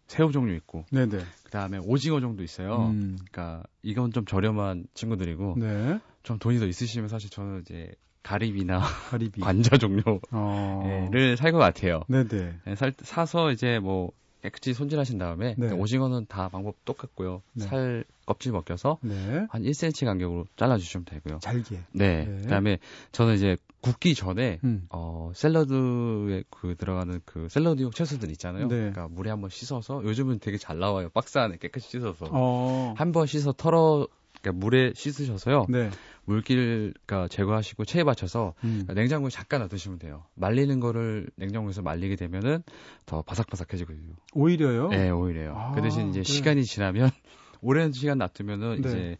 [0.07, 0.85] 새우 종류 있고.
[0.91, 1.19] 네, 네.
[1.43, 2.87] 그다음에 오징어 정도 있어요.
[2.87, 3.17] 음.
[3.31, 5.55] 그러니까 이건 좀 저렴한 친구들이고.
[5.59, 5.99] 네.
[6.23, 7.91] 좀 돈이 더 있으시면 사실 저는 이제
[8.23, 8.79] 가리비나
[9.11, 9.41] 가리비.
[9.41, 11.09] 관자 종류를 어...
[11.37, 12.03] 살것 같아요.
[12.07, 12.53] 네네.
[12.65, 14.11] 네, 살, 사서 이제 뭐
[14.43, 15.71] 깨끗이 손질하신 다음에 네.
[15.71, 17.41] 오징어는 다 방법 똑같고요.
[17.53, 17.65] 네.
[17.65, 19.45] 살 껍질 벗겨서 네.
[19.49, 21.39] 한 1cm 간격으로 잘라주시면 되고요.
[21.39, 21.79] 잘게.
[21.93, 22.25] 네.
[22.25, 22.41] 네.
[22.41, 22.79] 그다음에
[23.13, 24.85] 저는 이제 굽기 전에 음.
[24.89, 28.67] 어 샐러드에 그 들어가는 그 샐러드용 채소들 있잖아요.
[28.67, 28.75] 네.
[28.75, 31.09] 그러니까 물에 한번 씻어서 요즘은 되게 잘 나와요.
[31.13, 32.93] 박스 안에 깨끗이 씻어서 어.
[32.97, 34.07] 한번 씻어 털어
[34.43, 35.65] 그러니까 물에 씻으셔서요.
[35.69, 35.89] 네.
[36.25, 38.69] 물기를 그러니까 제거하시고 체에 받쳐서 음.
[38.69, 40.25] 그러니까 냉장고에 잠깐 놔두시면 돼요.
[40.35, 42.63] 말리는 거를 냉장고에서 말리게 되면은
[43.05, 44.13] 더 바삭바삭해지거든요.
[44.33, 44.89] 오히려요?
[44.89, 45.55] 네, 오히려요.
[45.55, 46.23] 아, 그 대신 이제 그래.
[46.23, 47.09] 시간이 지나면
[47.61, 48.89] 오랜 시간 놔두면은 네.
[48.89, 49.17] 이제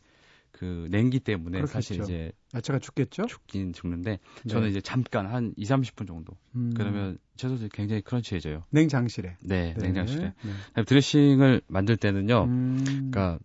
[0.52, 1.74] 그 냉기 때문에 그렇겠죠.
[1.74, 3.26] 사실 이제 야채가 죽겠죠?
[3.26, 4.12] 죽긴 죽는데
[4.44, 4.50] 네.
[4.50, 6.38] 저는 이제 잠깐 한 2, 30분 정도.
[6.56, 6.74] 음.
[6.76, 8.64] 그러면 채소들이 굉장히 crunchy해져요.
[8.70, 9.38] 냉장실에.
[9.42, 9.82] 네, 네.
[9.82, 10.34] 냉장실에.
[10.76, 10.84] 네.
[10.84, 12.44] 드레싱을 만들 때는요.
[12.44, 12.84] 음.
[13.12, 13.40] 그러니까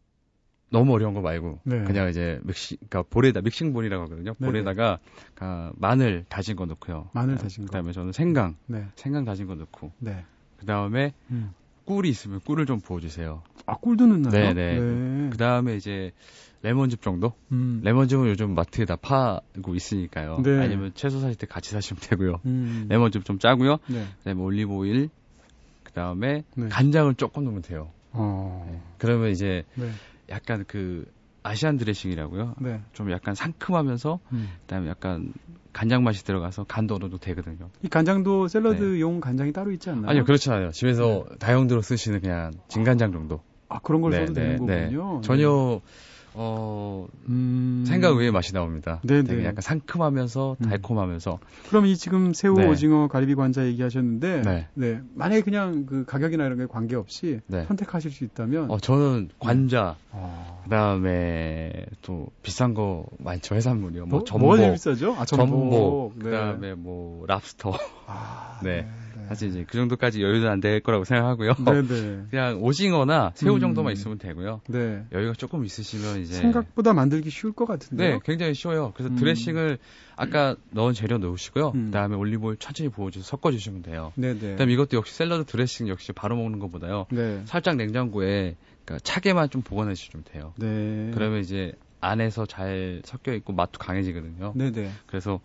[0.71, 1.83] 너무 어려운 거 말고 네.
[1.85, 4.35] 그냥 이제 믹시 그러니까 볼에다 mixing bowl이라고 하거든요.
[4.39, 4.53] 네네.
[4.53, 4.99] 볼에다가
[5.35, 7.09] 그 마늘 다진 거 넣고요.
[7.13, 7.69] 마늘 다진 거.
[7.69, 8.87] 그다음에 저는 생강, 네.
[8.97, 9.93] 생강 다진 거 넣고.
[9.99, 10.25] 네.
[10.59, 11.53] 그다음에 음.
[11.85, 13.43] 꿀이 있으면 꿀을 좀 부어 주세요.
[13.65, 14.31] 아 꿀도 넣나요?
[14.31, 14.81] 네네.
[14.81, 15.31] 네.
[15.31, 16.13] 그다음에 이제
[16.63, 17.33] 레몬즙 정도?
[17.53, 17.81] 음.
[17.85, 20.43] 레몬즙은 요즘 마트에 다 팔고 있으니까요.
[20.43, 20.61] 네.
[20.61, 22.41] 아니면 채소 사실 때 같이 사시면 되고요.
[22.45, 22.87] 음.
[22.89, 23.79] 레몬즙 좀 짜고요.
[23.87, 24.05] 네.
[24.19, 25.09] 그다음에 올리브 오일.
[25.85, 26.69] 그다음에 네.
[26.69, 27.91] 간장을 조금 넣으면 돼요.
[28.13, 28.69] 어.
[28.71, 28.81] 네.
[28.99, 29.91] 그러면 이제 네.
[30.31, 31.05] 약간 그
[31.43, 32.57] Asian 드레싱이라고요.
[32.61, 32.81] 네.
[32.93, 34.49] 좀 약간 상큼하면서 음.
[34.63, 35.33] 그다음에 약간
[35.73, 37.71] 간장 맛이 들어가서 간도 어느 정도 되거든요.
[37.83, 39.21] 이 간장도 샐러드용 네.
[39.21, 40.11] 간장이 따로 있지 않나요?
[40.11, 40.71] 아니요, 그렇지 않아요.
[40.73, 41.37] 집에서 네.
[41.39, 43.41] 다용도로 쓰시는 그냥 진간장 정도.
[43.69, 44.97] 아 그런 걸 네, 써도 되는 네, 네.
[44.97, 45.21] 거군요.
[45.23, 45.81] 전혀
[46.35, 47.85] 어, 음...
[47.87, 49.01] 생각 외의 맛이 나옵니다.
[49.03, 49.25] 네네.
[49.25, 50.69] 되게 약간 상큼하면서 음.
[50.69, 51.39] 달콤하면서.
[51.43, 51.69] 음.
[51.69, 52.67] 그럼 이 지금 새우, 네.
[52.67, 54.69] 오징어, 가리비 관자 얘기하셨는데, 네.
[54.75, 55.01] 네.
[55.15, 57.65] 만약에 그냥 그 가격이나 이런 게 관계없이 네.
[57.65, 58.71] 선택하실 수 있다면.
[58.71, 60.61] 어, 저는 관자, 어...
[60.65, 64.07] 그 다음에 또 비싼 거 많죠 해산물이요.
[64.07, 64.57] 뭐, 뭐 전복.
[64.57, 65.15] 뭐가 비싸죠?
[65.15, 65.49] 아, 전복.
[65.49, 66.25] 전복 네.
[66.25, 67.73] 그다음에 뭐 랍스터.
[68.07, 68.87] 아, 네.
[69.29, 69.35] 네.
[69.35, 71.53] 사실 이제 그 정도까지 여유는 안 될 거라고 생각하고요.
[71.65, 72.25] 네네.
[72.31, 73.61] 그냥 오징어나 새우 음.
[73.61, 74.61] 정도만 있으면 되고요.
[74.69, 75.05] 네.
[75.13, 78.15] 여유가 조금 있으시면 이제 생각보다 만들기 쉬울 것 같은데요.
[78.15, 78.93] 네, 굉장히 쉬워요.
[78.97, 79.17] 그래서 음.
[79.17, 79.79] 드레싱을
[80.17, 81.73] 아까 넣은 재료 넣으시고요.
[81.77, 81.85] 음.
[81.87, 84.13] 그다음에 올리브오일 천천히 부어주서 섞어주시면 돼요.
[84.17, 84.39] 네네.
[84.41, 87.07] 그다음 에 이것도 역시 샐러드 드레싱 역시 바로 먹는 것보다요.
[87.11, 87.43] 네.
[87.45, 90.55] 살짝 냉장고에 그러니까 차게만 좀 보관해 주시면 돼요.
[90.57, 91.11] 네.
[91.15, 94.55] 그러면 이제 안에서 잘 섞여 있고 맛도 강해지거든요.
[94.57, 94.91] 네네.
[95.07, 95.41] 그래서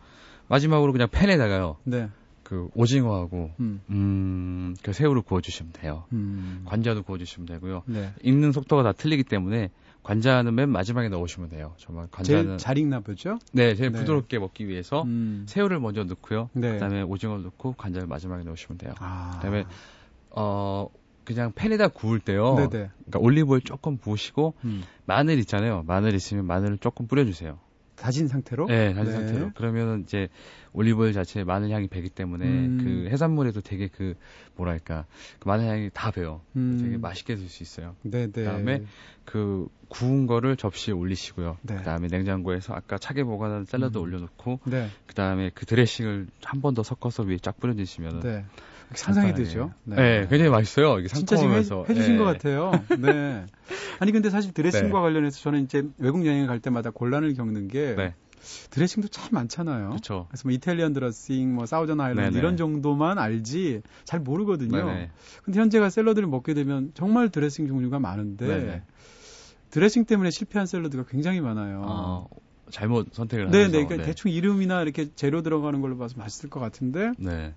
[0.47, 1.77] 마지막으로 그냥 팬에다가요.
[1.83, 2.09] 네.
[2.53, 3.81] 그 오징어하고 음.
[3.89, 6.03] 음, 그 새우를 구워주시면 돼요.
[6.13, 6.61] 음.
[6.65, 7.81] 관자도 구워주시면 되고요.
[7.87, 8.13] 네.
[8.21, 9.71] 익는 속도가 다 틀리기 때문에
[10.03, 11.73] 관자는 맨 마지막에 넣으시면 돼요.
[11.77, 13.39] 정말 관자는 제일 잘 익나 보죠?
[13.53, 13.97] 네, 제일 네.
[13.97, 15.45] 부드럽게 먹기 위해서 음.
[15.47, 16.51] 새우를 먼저 넣고요.
[16.53, 16.73] 네.
[16.73, 18.93] 그다음에 오징어를 넣고 관자를 마지막에 넣으시면 돼요.
[18.99, 19.31] 아.
[19.37, 19.65] 그다음에
[20.29, 20.89] 어
[21.23, 22.53] 그냥 팬에다 구울 때요.
[22.53, 22.69] 네네.
[22.69, 24.83] 그러니까 올리브오일 조금 부으시고 음.
[25.05, 25.83] 마늘 있잖아요.
[25.87, 27.57] 마늘 있으면 마늘을 조금 뿌려주세요.
[27.95, 28.67] 다진 상태로?
[28.67, 29.17] 네, 다진 네.
[29.19, 29.51] 상태로.
[29.55, 30.27] 그러면 이제
[30.73, 32.79] 올리브오일 자체에 마늘 향이 배기 때문에 음.
[32.83, 34.15] 그 해산물에도 되게 그
[34.55, 35.05] 뭐랄까
[35.39, 36.41] 그 마늘 향이 다 배요.
[36.55, 36.79] 음.
[36.81, 37.95] 되게 맛있게 들수 있어요.
[38.01, 38.31] 네, 네.
[38.31, 38.83] 그다음에
[39.25, 41.57] 그 구운 거를 접시에 올리시고요.
[41.61, 41.75] 네.
[41.77, 44.03] 그다음에 냉장고에서 아까 차게 보관한 샐러드 음.
[44.03, 44.89] 올려놓고 네.
[45.07, 48.45] 그다음에 그 드레싱을 한 번 더 섞어서 위에 쫙 뿌려 주시면 네.
[48.95, 49.71] 상상이 되죠.
[49.83, 49.95] 네.
[49.95, 50.27] 네.
[50.29, 50.99] 굉장히 맛있어요.
[50.99, 52.17] 이게 진짜 지금 해, 해주신 네.
[52.17, 52.83] 것 같아요.
[52.97, 53.45] 네.
[53.99, 55.01] 아니 근데 사실 드레싱과 네.
[55.01, 58.15] 관련해서 저는 이제 외국 여행을 갈 때마다 곤란을 겪는 게 네.
[58.69, 59.91] 드레싱도 참 많잖아요.
[59.91, 60.27] 그쵸.
[60.29, 64.85] 그래서 뭐 이탈리안 드레싱, 뭐 사우전 아일랜드 이런 정도만 알지 잘 모르거든요.
[64.85, 65.11] 네네.
[65.43, 68.83] 근데 현재가 샐러드를 먹게 되면 정말 드레싱 종류가 많은데 네네.
[69.69, 71.81] 드레싱 때문에 실패한 샐러드가 굉장히 많아요.
[71.85, 72.25] 아,
[72.71, 74.03] 잘못 선택을 네네, 그러니까 네.
[74.03, 77.53] 대충 이름이나 이렇게 재료 들어가는 걸로 봐서 맛있을 것 같은데 네.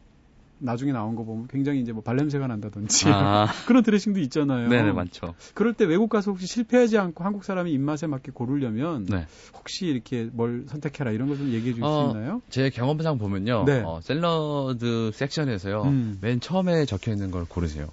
[0.59, 3.47] 나중에 나온 거 보면 굉장히 이제 뭐 발냄새가 난다든지 아.
[3.67, 4.69] 그런 드레싱도 있잖아요.
[4.69, 5.35] 네네 많죠.
[5.55, 9.27] 그럴 때 외국 가서 혹시 실패하지 않고 한국 사람이 입맛에 맞게 고르려면 네.
[9.55, 12.43] 혹시 이렇게 뭘 선택해라 이런 거좀 얘기해 줄수 어, 있나요?
[12.49, 13.65] 제 경험상 보면요.
[13.67, 13.83] 네.
[13.85, 15.83] 어, 샐러드 섹션에서요.
[15.83, 16.19] 음.
[16.21, 17.89] 맨 처음에 적혀 있는 걸 고르세요.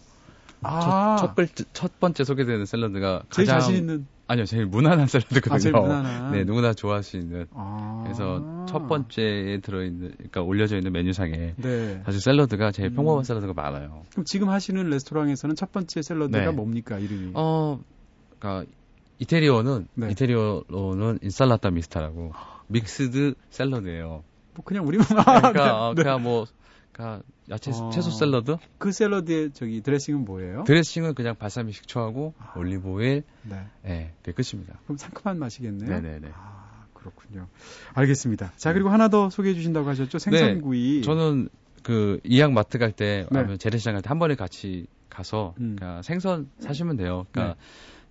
[0.62, 1.18] 아.
[1.20, 5.56] 첫, 첫, 번째, 첫 번째 소개되는 샐러드가 제일 가장 자신 있는 아니요, 제일 무난한 샐러드거든요.
[5.56, 6.32] 아, 제일 무난한.
[6.32, 7.46] 네, 누구나 좋아할 수 있는.
[7.54, 8.02] 아.
[8.04, 12.02] 그래서 첫 번째에 들어있는, 그러니까 올려져 있는 메뉴상에 네.
[12.06, 12.96] 사실 샐러드가 제일 음.
[12.96, 14.04] 평범한 샐러드가 많아요.
[14.12, 16.52] 그럼 지금 하시는 레스토랑에서는 첫 번째 샐러드가 네.
[16.52, 17.32] 뭡니까 이름이?
[17.36, 17.80] 어,
[18.40, 18.70] 그러니까
[19.20, 20.12] 이태리어는 네.
[20.12, 22.34] 이태리어로는 insalata mista라고
[22.68, 24.24] mixed 샐러드예요.
[24.56, 26.04] 뭐 그냥 우리말 그러니까 네.
[26.04, 26.46] 그냥 뭐
[26.92, 28.58] 그러니까 야채 어, 채소 샐러드.
[28.78, 30.64] 그 샐러드의 저기 드레싱은 뭐예요?
[30.66, 33.24] 드레싱은 그냥 발사믹 식초하고 아, 올리브 오일.
[33.44, 33.66] 네.
[33.82, 34.80] 네, 그게 끝입니다.
[34.84, 35.90] 그럼 상큼한 맛이겠네요.
[35.90, 36.30] 네네네.
[36.34, 36.63] 아,
[37.04, 37.48] 그렇군요.
[37.94, 38.54] 알겠습니다.
[38.56, 40.18] 자, 그리고 하나 더 소개해 주신다고 하셨죠?
[40.20, 40.96] 생선구이.
[40.98, 41.50] 네, 저는
[41.84, 43.40] 그 이왕 마트 갈 때, 네.
[43.40, 45.76] 아니면 재래시장 갈 때 한 번에 같이 가서 음.
[45.78, 47.26] 그러니까 생선 사시면 돼요.
[47.32, 47.56] 그러니까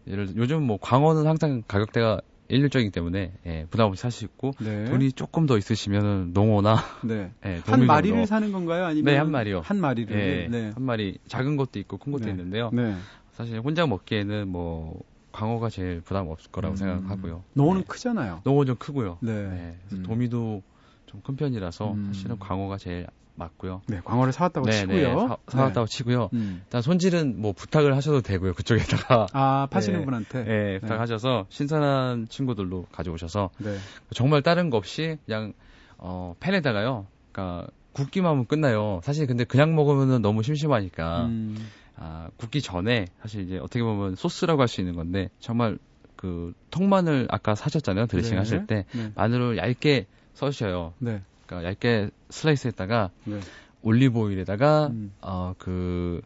[0.04, 0.12] 네.
[0.12, 4.84] 예를 요즘 뭐 광어는 항상 가격대가 일률적이기 때문에 예, 부담 없이 살 수 있고 네.
[4.84, 7.32] 돈이 조금 더 있으시면 농어나 네.
[7.46, 8.26] 예, 한 마리를 정도.
[8.26, 8.84] 사는 건가요?
[8.84, 9.60] 아니면 네, 한 마리요.
[9.64, 10.70] 한 마리를 예, 네.
[10.74, 12.30] 한 마리 작은 것도 있고 큰 것도 네.
[12.32, 12.68] 있는데요.
[12.72, 12.94] 네.
[13.32, 15.00] 사실 혼자 먹기에는 뭐
[15.32, 16.76] 광어가 제일 부담 없을 거라고 음.
[16.76, 17.42] 생각하고요.
[17.54, 17.86] 농어는 네.
[17.88, 18.42] 크잖아요.
[18.44, 19.18] 농어 좀 크고요.
[19.20, 19.32] 네.
[19.32, 19.78] 네.
[19.92, 20.02] 음.
[20.04, 20.62] 도미도
[21.06, 22.06] 좀 큰 편이라서 음.
[22.12, 23.82] 사실은 광어가 제일 맞고요.
[23.86, 25.14] 네, 광어를 사왔다고 네, 치고요.
[25.14, 25.96] 네, 사, 왔다고 네.
[25.96, 26.30] 치고요.
[26.32, 26.60] 음.
[26.64, 28.54] 일단 손질은 뭐 부탁을 하셔도 되고요.
[28.54, 33.76] 그쪽에다가 아 파시는 네, 분한테 네, 네, 부탁하셔서 신선한 친구들로 가져오셔서 네.
[34.14, 35.52] 정말 다른 거 없이 그냥
[35.98, 37.06] 어 팬에다가요.
[37.32, 39.00] 그러니까 굽기만 하면 끝나요.
[39.02, 41.56] 사실 근데 그냥 먹으면 너무 심심하니까 음.
[41.96, 45.78] 아 굽기 전에 사실 이제 어떻게 보면 소스라고 할 수 있는 건데 정말
[46.16, 48.06] 그 통마늘 아까 사셨잖아요.
[48.06, 50.94] 드레싱 하실 때 마늘을 얇게 써주셔요.
[50.98, 51.22] 네.
[51.46, 53.40] 그러니까 얇게 슬라이스했다가 네.
[53.82, 55.12] 올리브 오일에다가 음.
[55.20, 56.22] 어그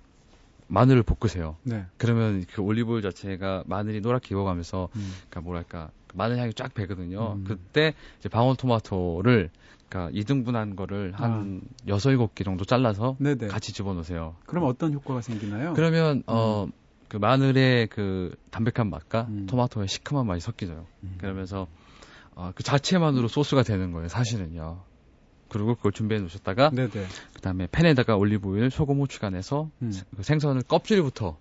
[0.69, 1.57] 마늘을 볶으세요.
[1.63, 1.85] 네.
[1.97, 5.13] 그러면 그 올리브 오일 자체가 마늘이 노랗게 익어가면서 음.
[5.31, 7.35] 그러니까 뭐랄까 그 마늘 향이 쫙 배거든요.
[7.35, 7.45] 음.
[7.45, 9.51] 그때 이제 방울토마토를
[9.89, 11.87] 그러니까 2등분한 거를 한 아.
[11.87, 13.47] 6, 7개 정도 잘라서 네네.
[13.49, 14.37] 같이 집어넣으세요.
[14.47, 15.75] 그럼 어떤 효과가 생기나요?
[15.75, 16.73] 그러면 어, 음.
[17.09, 19.47] 그 마늘의 그 담백한 맛과 음.
[19.47, 20.87] 토마토의 시큼한 맛이 섞이져요.
[21.05, 21.15] 음.
[21.19, 21.67] 그러면서
[22.35, 24.83] 어, 그 자체만으로 소스가 되는 거예요, 사실은요.
[25.49, 26.91] 그리고 그걸 준비해 놓으셨다가 네네.
[27.35, 29.93] 그다음에 팬에다가 올리브 오일, 소금, 후추가 내서 음.
[30.17, 31.39] 그 생선을 껍질부터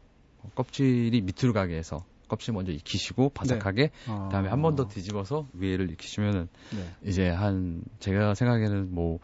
[0.53, 3.91] 껍질이 밑으로 가게 해서 껍질 먼저 익히시고 바삭하게 네.
[4.07, 4.25] 아.
[4.27, 7.09] 그다음에 한 번 더 뒤집어서 위에를 익히시면은 네.
[7.09, 9.19] 이제 한 제가 생각에는 뭐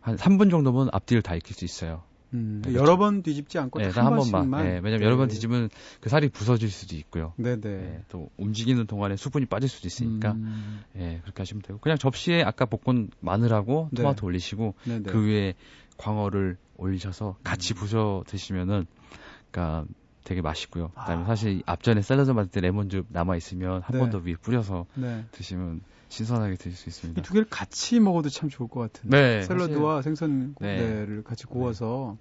[0.00, 2.02] 한 3분 정도면 앞뒤를 다 익힐 수 있어요.
[2.32, 2.78] 음, 그렇죠.
[2.78, 4.50] 여러 번 뒤집지 않고 네, 한 번만.
[4.50, 5.04] 네, 왜냐면 네.
[5.04, 5.68] 여러 번 뒤집으면
[6.00, 7.34] 그 살이 부서질 수도 있고요.
[7.36, 7.58] 네네.
[7.60, 10.82] 네, 또 움직이는 동안에 수분이 빠질 수도 있으니까, 음.
[10.96, 14.02] 예, 그렇게 하시면 되고 그냥 접시에 아까 볶은 마늘하고 네.
[14.02, 15.10] 토마토 올리시고 네네.
[15.10, 15.54] 그 위에
[15.96, 17.76] 광어를 올리셔서 같이 음.
[17.76, 18.86] 부셔 드시면은,
[19.50, 19.84] 그러니까
[20.24, 20.88] 되게 맛있고요.
[20.90, 21.26] 그다음에 아.
[21.26, 24.30] 사실 앞전에 샐러드 만들 때 레몬즙 남아 있으면 한 번더 네.
[24.30, 25.24] 위에 뿌려서 네.
[25.32, 25.80] 드시면
[26.10, 27.20] 신선하게 드실 수 있습니다.
[27.20, 29.16] 이 두 개를 같이 먹어도 참 좋을 것 같은데.
[29.16, 30.16] 네, 샐러드와 사실...
[30.16, 31.22] 생선 고대를 네.
[31.22, 32.16] 같이 구워서.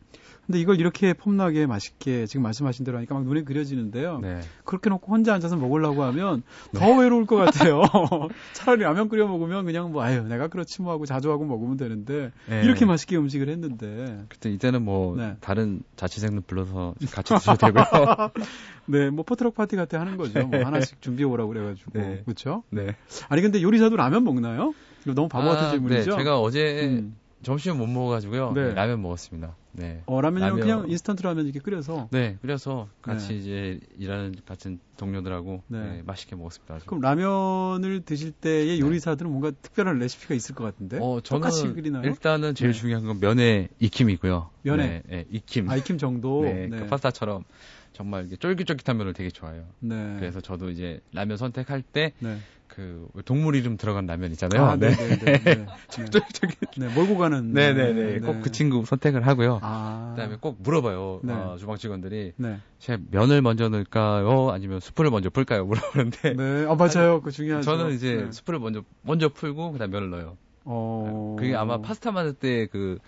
[0.46, 4.20] 근데 이걸 이렇게 폼나게 맛있게 지금 말씀하신 대로 하니까 막 눈에 그려지는데요.
[4.20, 4.42] 네.
[4.66, 6.80] 그렇게 놓고 혼자 앉아서 먹으려고 하면 네.
[6.80, 7.82] 더 외로울 것 같아요.
[8.54, 12.32] 차라리 라면 끓여 먹으면 그냥 뭐 아유 내가 그렇지 뭐 하고 자주 하고 먹으면 되는데
[12.48, 12.64] 네.
[12.64, 14.26] 이렇게 맛있게 음식을 했는데.
[14.28, 15.36] 그때 이때는 뭐 네.
[15.40, 17.86] 다른 자취생들 불러서 같이 드셔도 되고요.
[18.88, 20.48] 네, 뭐 포트럭 파티 같은 하는 거죠.
[20.48, 22.24] 뭐 하나씩 준비해 오라고 그래가지고 네.
[22.26, 22.64] 그렇죠?
[22.72, 22.96] 네.
[23.28, 24.74] 아니 근데 요리사도 라면 먹나요?
[25.04, 26.12] 이거 너무 바보 같은 아, 질문이죠.
[26.12, 27.16] 네, 제가 어제 음.
[27.42, 28.52] 점심 못 먹어가지고요.
[28.54, 28.74] 네.
[28.74, 29.56] 라면 먹었습니다.
[29.72, 30.02] 네.
[30.08, 30.60] 어, 라면이 라면...
[30.60, 32.10] 그냥 인스턴트 라면 이렇게 끓여서?
[32.12, 33.36] 네, 끓여서 같이 네.
[33.36, 35.80] 이제 일하는 같은 동료들하고 네.
[35.80, 36.76] 네, 맛있게 먹었습니다.
[36.76, 36.86] 아주.
[36.86, 38.80] 그럼 라면을 드실 때의 네.
[38.80, 40.98] 요리사들은 뭔가 특별한 레시피가 있을 것 같은데?
[41.02, 42.04] 어, 저는 끓이나요?
[42.04, 42.80] 일단은 제일 네.
[42.80, 44.50] 중요한 건 면의 익힘이고요.
[44.64, 45.70] 면의 네, 익힘.
[45.70, 46.42] 아, 익힘 정도?
[46.44, 47.46] 네, 그 파스타처럼
[47.94, 49.64] 정말 쫄깃쫄깃한 면을 되게 좋아해요.
[49.80, 50.16] 네.
[50.20, 52.38] 그래서 저도 이제 라면 선택할 때 네.
[52.70, 54.64] 그 동물 이름 들어간 라면 있잖아요.
[54.64, 54.92] 아, 네.
[54.96, 55.66] 네, 네, 네.
[55.90, 57.52] 쫄쫄쫄 네, 몰고 가는.
[57.52, 58.20] 네네네.
[58.20, 59.60] 꼭 그 친구 선택을 하고요.
[59.62, 60.14] 아.
[60.16, 61.22] 그다음에 꼭 물어봐요.
[61.24, 61.34] 네.
[61.34, 62.34] 어, 주방 직원들이.
[62.38, 62.60] 네.
[62.78, 64.52] 제 면을 먼저 넣을까요?
[64.52, 65.66] 아니면 수프를 먼저 풀까요?
[65.66, 66.34] 물어보는데.
[66.36, 66.66] 네.
[66.66, 67.22] 아 맞아요.
[67.22, 67.66] 그 중요하죠.
[67.66, 68.32] 저는 이제 네.
[68.32, 70.38] 수프를 먼저 먼저 풀고 그다음 면을 넣어요.
[70.64, 71.36] 어.
[71.40, 73.00] 그게 아마 파스타 만들 때 그그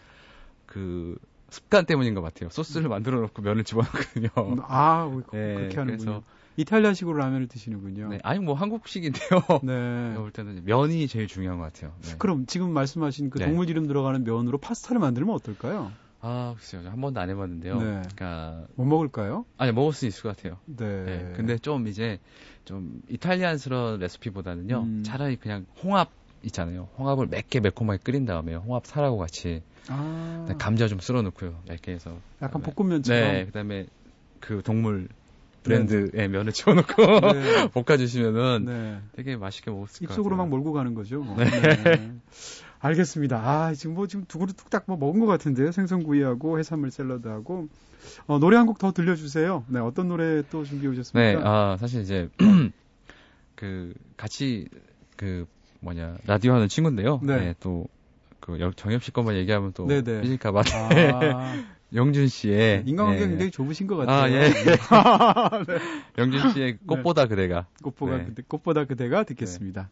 [0.66, 1.16] 그
[1.50, 2.50] 습관 때문인 것 같아요.
[2.50, 4.30] 소스를 만들어 놓고 면을 집어넣거든요.
[4.64, 5.98] 아, 네, 그렇게 하는군요.
[5.98, 6.24] 그래서
[6.62, 8.10] 이탈리아식으로 라면을 드시는군요.
[8.10, 9.42] 네, 아니 뭐 한국식인데요.
[9.64, 10.14] 네.
[10.18, 11.94] 볼 때는 면이 제일 중요한 것 같아요.
[12.02, 12.16] 네.
[12.18, 13.46] 그럼 지금 말씀하신 그 네.
[13.46, 15.92] 동물 이름 들어가는 면으로 파스타를 만들면 어떨까요?
[16.22, 16.88] 아, 글쎄요.
[16.88, 17.76] 한 번도 안 해봤는데요.
[17.80, 17.84] 네.
[17.84, 19.46] 그러니까 못 먹을까요?
[19.58, 20.58] 아니 먹을 수 있을 것 같아요.
[20.66, 21.04] 네.
[21.04, 21.34] 네.
[21.36, 22.20] 근데 좀 이제
[22.64, 24.82] 좀 이탈리안스러운 레시피보다는요.
[24.82, 25.04] 음.
[25.04, 26.12] 차라리 그냥 홍합
[26.44, 26.90] 있잖아요.
[26.98, 30.46] 홍합을 맵게 매콤하게 끓인 다음에 홍합 살하고 같이 아.
[30.58, 31.60] 감자 좀 쓸어 넣고요.
[31.70, 32.18] 얇게 해서.
[32.42, 33.32] 약간 볶음면처럼.
[33.32, 33.46] 네.
[33.46, 33.88] 그다음에
[34.40, 35.08] 그 동물
[35.64, 36.28] 브랜드의 네.
[36.28, 37.68] 면을 집어넣고 네.
[37.86, 39.00] 볶아주시면은 네.
[39.16, 41.22] 되게 맛있게 먹을 수 있을 것 입속으로 막 몰고 가는 거죠.
[41.22, 41.36] 뭐.
[41.38, 41.46] 네.
[41.50, 42.16] 네.
[42.80, 43.38] 알겠습니다.
[43.38, 45.72] 아 지금 뭐 지금 두 그릇 뚝딱 뭐 먹은 것 같은데요.
[45.72, 47.68] 생선구이하고 해산물 샐러드하고
[48.26, 49.66] 어, 노래 한 곡 더 들려주세요.
[49.68, 51.40] 네 어떤 노래 또 준비해 오셨습니까?
[51.40, 52.28] 네, 아 사실 이제
[53.56, 54.68] 그 같이
[55.16, 55.46] 그
[55.82, 57.20] 뭐냐 라디오 하는 친구인데요.
[57.24, 57.38] 네.
[57.38, 60.62] 네 또그 정엽 씨 것만 얘기하면 또 삐질까 봐.
[60.74, 61.64] 아.
[61.94, 63.30] 영준 씨의 인간관계가 예.
[63.30, 64.22] 굉장히 좁으신 것 같아요.
[64.22, 64.50] 아, 예.
[65.68, 65.80] 네.
[66.18, 67.30] 영준 씨의 꽃보다 네.
[67.30, 68.26] 그대가 꽃보다 네.
[68.26, 69.90] 그대, 꽃보다 그대가 듣겠습니다.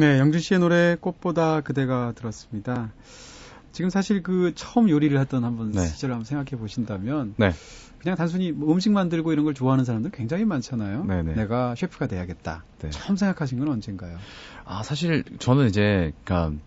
[0.00, 2.90] 네, 영준 씨의 노래 꽃보다 그대가 들었습니다.
[3.70, 5.86] 지금 사실 그 처음 요리를 했던 한번 네.
[5.86, 7.50] 시절을 한번 생각해 보신다면 네.
[7.98, 11.04] 그냥 단순히 뭐 음식 만들고 이런 걸 좋아하는 사람들 굉장히 많잖아요.
[11.04, 11.34] 네네.
[11.34, 12.64] 내가 셰프가 돼야겠다.
[12.78, 12.88] 네.
[12.88, 14.16] 처음 생각하신 건 언젠가요?
[14.64, 16.58] 아 사실 저는 이제 그러니까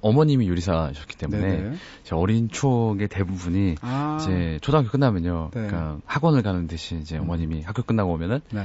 [0.00, 4.16] 어머님이 요리사셨기 때문에 제 어린 추억의 대부분이 아.
[4.22, 5.50] 이제 초등학교 끝나면요.
[5.52, 5.66] 네.
[5.66, 8.64] 그러니까 학원을 가는 대신 이제 어머님이 학교 끝나고 오면은 네.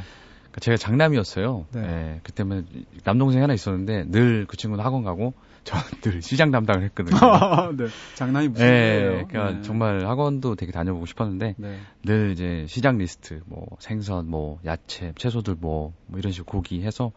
[0.56, 1.66] 그러니까 제가 장남이었어요.
[1.74, 1.82] 네.
[1.82, 2.20] 네.
[2.24, 2.64] 그때문에
[3.04, 5.34] 남동생 하나 있었는데 늘 그 친구는 학원 가고
[5.66, 7.18] 저는 늘 시장 담당을 했거든요.
[7.76, 7.88] 네.
[8.14, 9.28] 장난이 무슨 네, 거예요?
[9.28, 9.62] 그러니까 네.
[9.64, 11.80] 정말 학원도 되게 다녀보고 싶었는데 네.
[12.04, 17.12] 늘 이제 시장 리스트 뭐 생선 뭐 야채 채소들 뭐, 뭐 이런 식으로 고기 해서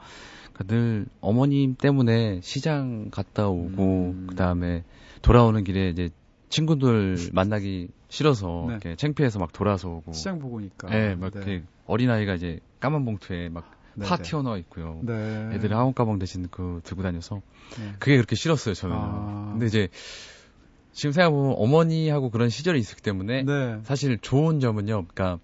[0.53, 4.27] 그러니까 늘 어머님 때문에 시장 갔다 오고 음.
[4.31, 4.83] 그다음에
[5.21, 6.09] 돌아오는 길에 이제
[6.49, 8.73] 친구들 만나기 싫어서 네.
[8.73, 11.39] 이렇게 창피해서 막 돌아서 오고 시장 보고 니까 네, 막 네.
[11.39, 15.01] 이렇게 어린아이가 이제 까만 봉투에 막 파 튀어나와 있고요.
[15.03, 15.51] 네.
[15.55, 17.43] 애들이 학원 가방 대신 그 들고 다녀서
[17.79, 17.95] 네.
[17.99, 18.97] 그게 그렇게 싫었어요 저는.
[18.97, 19.49] 아.
[19.53, 19.89] 근데 이제
[20.93, 23.79] 지금 생각해보면 어머니하고 그런 시절이 있었기 때문에 네.
[23.85, 25.07] 사실 좋은 점은요.
[25.07, 25.39] 그러니까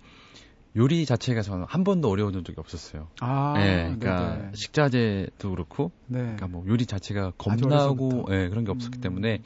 [0.76, 3.06] 요리 자체가 저는 한 번도 어려운 적이 없었어요.
[3.20, 4.50] 아, 네, 그러니까 네네.
[4.54, 6.18] 식자재도 그렇고, 네.
[6.18, 9.00] 그러니까 뭐 요리 자체가 겁나고, 예, 네, 그런 게 없었기 음.
[9.00, 9.42] 때문에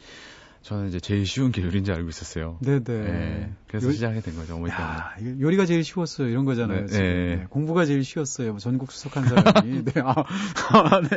[0.69, 2.59] 저는 이제 제일 쉬운 게 요리인 줄 알고 있었어요.
[2.61, 2.83] 네네.
[2.85, 3.53] 네.
[3.69, 5.41] 그래서 요, 시작하게 된 거죠, 어머니 때문에.
[5.41, 6.85] 요리가 제일 쉬웠어요, 이런 거잖아요.
[6.85, 7.37] 네, 네.
[7.37, 7.47] 네.
[7.49, 9.85] 공부가 제일 쉬웠어요, 뭐 전국 수석한 사람이.
[9.89, 11.09] 네, 아, 아, 네.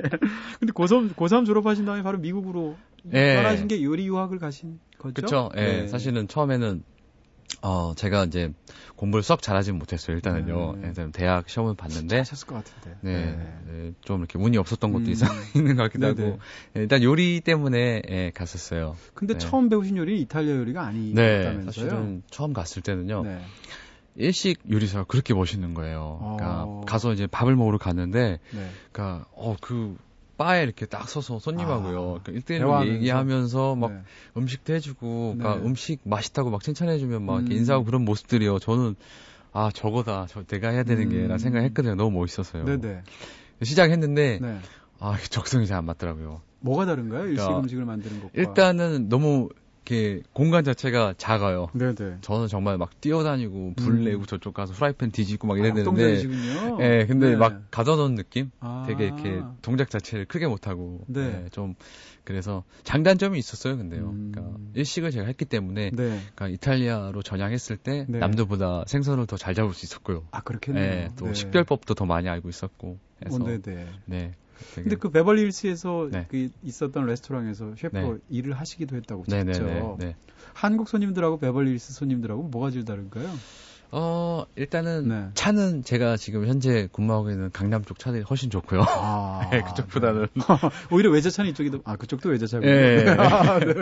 [0.58, 3.36] 근데 고3, 고3 졸업하신 다음에 바로 미국으로 네.
[3.36, 5.16] 떠나신 게 요리 유학을 가신 거죠?
[5.16, 5.50] 그렇죠.
[5.54, 5.86] 네.
[5.88, 6.86] 사실은 처음에는
[7.62, 8.52] 어, 제가 이제
[8.96, 10.76] 공부를 썩 잘하지는 못했어요, 일단은요.
[10.78, 10.88] 네.
[10.88, 12.20] 일단 대학 시험을 봤는데.
[12.20, 12.98] 하셨을 것 같은데.
[13.02, 13.60] 네, 네.
[13.68, 13.94] 네.
[14.02, 15.10] 좀 이렇게 운이 없었던 것도 음.
[15.10, 16.30] 이상 있는 것 같기도 네네.
[16.30, 16.40] 하고.
[16.74, 18.96] 네, 일단 요리 때문에 예, 갔었어요.
[19.14, 19.40] 근데 네.
[19.40, 21.58] 처음 배우신 요리 이탈리아 요리가 아니었다면서요?
[21.58, 23.24] 네, 사실은 처음 갔을 때는요.
[23.24, 23.42] 네.
[24.16, 26.18] 일식 요리사가 그렇게 멋있는 거예요.
[26.22, 26.82] 그러니까 어...
[26.86, 28.70] 가서 이제 밥을 먹으러 갔는데, 네.
[28.92, 29.98] 그러니까 어그
[30.42, 32.16] 바에 이렇게 딱 서서 손님하고요.
[32.20, 34.02] 아, 그러니까 1대1로 얘기하면서 막 네.
[34.38, 35.68] 음식도 해주고, 그러니까 네.
[35.68, 37.52] 음식 맛있다고 막 칭찬해주면 막 음.
[37.52, 38.58] 인사하고 그런 모습들이요.
[38.60, 38.96] 저는
[39.54, 41.38] 아 저거다, 저 내가 해야 되는 게라 음.
[41.38, 41.96] 생각했거든요.
[41.96, 42.66] 너무 멋있었어요.
[42.66, 43.04] 네네.
[43.62, 44.60] 시작했는데 네.
[45.00, 46.42] 아 적성이 잘 안 맞더라고요.
[46.62, 47.26] 뭐가 다른가요?
[47.26, 49.50] 일식 그러니까 음식을 만드는 것과 일단은 너무
[49.86, 51.68] 이렇게 공간 자체가 작아요.
[51.74, 52.18] 네네.
[52.22, 54.04] 저는 정말 막 뛰어다니고 불 음.
[54.04, 56.24] 내고 저쪽 가서 프라이팬 뒤집고 막 이래야 아, 되는데.
[56.80, 57.36] 예, 네, 근데 네.
[57.36, 58.52] 막 가져놓은 느낌?
[58.60, 58.84] 아.
[58.88, 61.02] 되게 이렇게 동작 자체를 크게 못하고.
[61.08, 61.28] 네.
[61.28, 61.46] 네.
[61.52, 61.76] 좀
[62.24, 63.78] 그래서 장단점이 있었어요.
[63.78, 64.10] 근데요.
[64.12, 64.32] 음.
[64.32, 66.20] 그러니까 일식을 제가 했기 때문에 네.
[66.36, 68.20] 그러니까 이탈리아로 전향했을 때 네.
[68.20, 70.24] 남들보다 생선을 더 잘 잡을 수 있었고요.
[70.30, 70.84] 아 그렇겠네요.
[70.86, 71.34] 예, 또 네.
[71.34, 73.00] 식별법도 더 많이 알고 있었고.
[73.26, 73.48] 해서 오,
[74.06, 74.76] 네 네.
[74.76, 74.82] 네.
[74.84, 76.26] 근데 그 베벌리 힐스에서 네.
[76.30, 78.18] 그 있었던 레스토랑에서 셰프 네.
[78.30, 79.44] 일을 하시기도 했다고 직접.
[79.44, 80.16] 네, 네,
[80.54, 83.30] 한국 손님들하고 베벌리 힐스 손님들하고 뭐가 제일 다른가요?
[83.94, 85.30] 어, 일단은 네.
[85.34, 88.84] 차는 제가 지금 현재 근무하고 있는 강남 쪽 차들이 훨씬 좋고요.
[88.88, 90.28] 아, 네, 그쪽보다는
[90.92, 92.66] 오히려 외제차는 이쪽이 더, 아 그쪽도 외제차고.
[92.66, 93.10] 네.
[93.20, 93.74] 아, 네.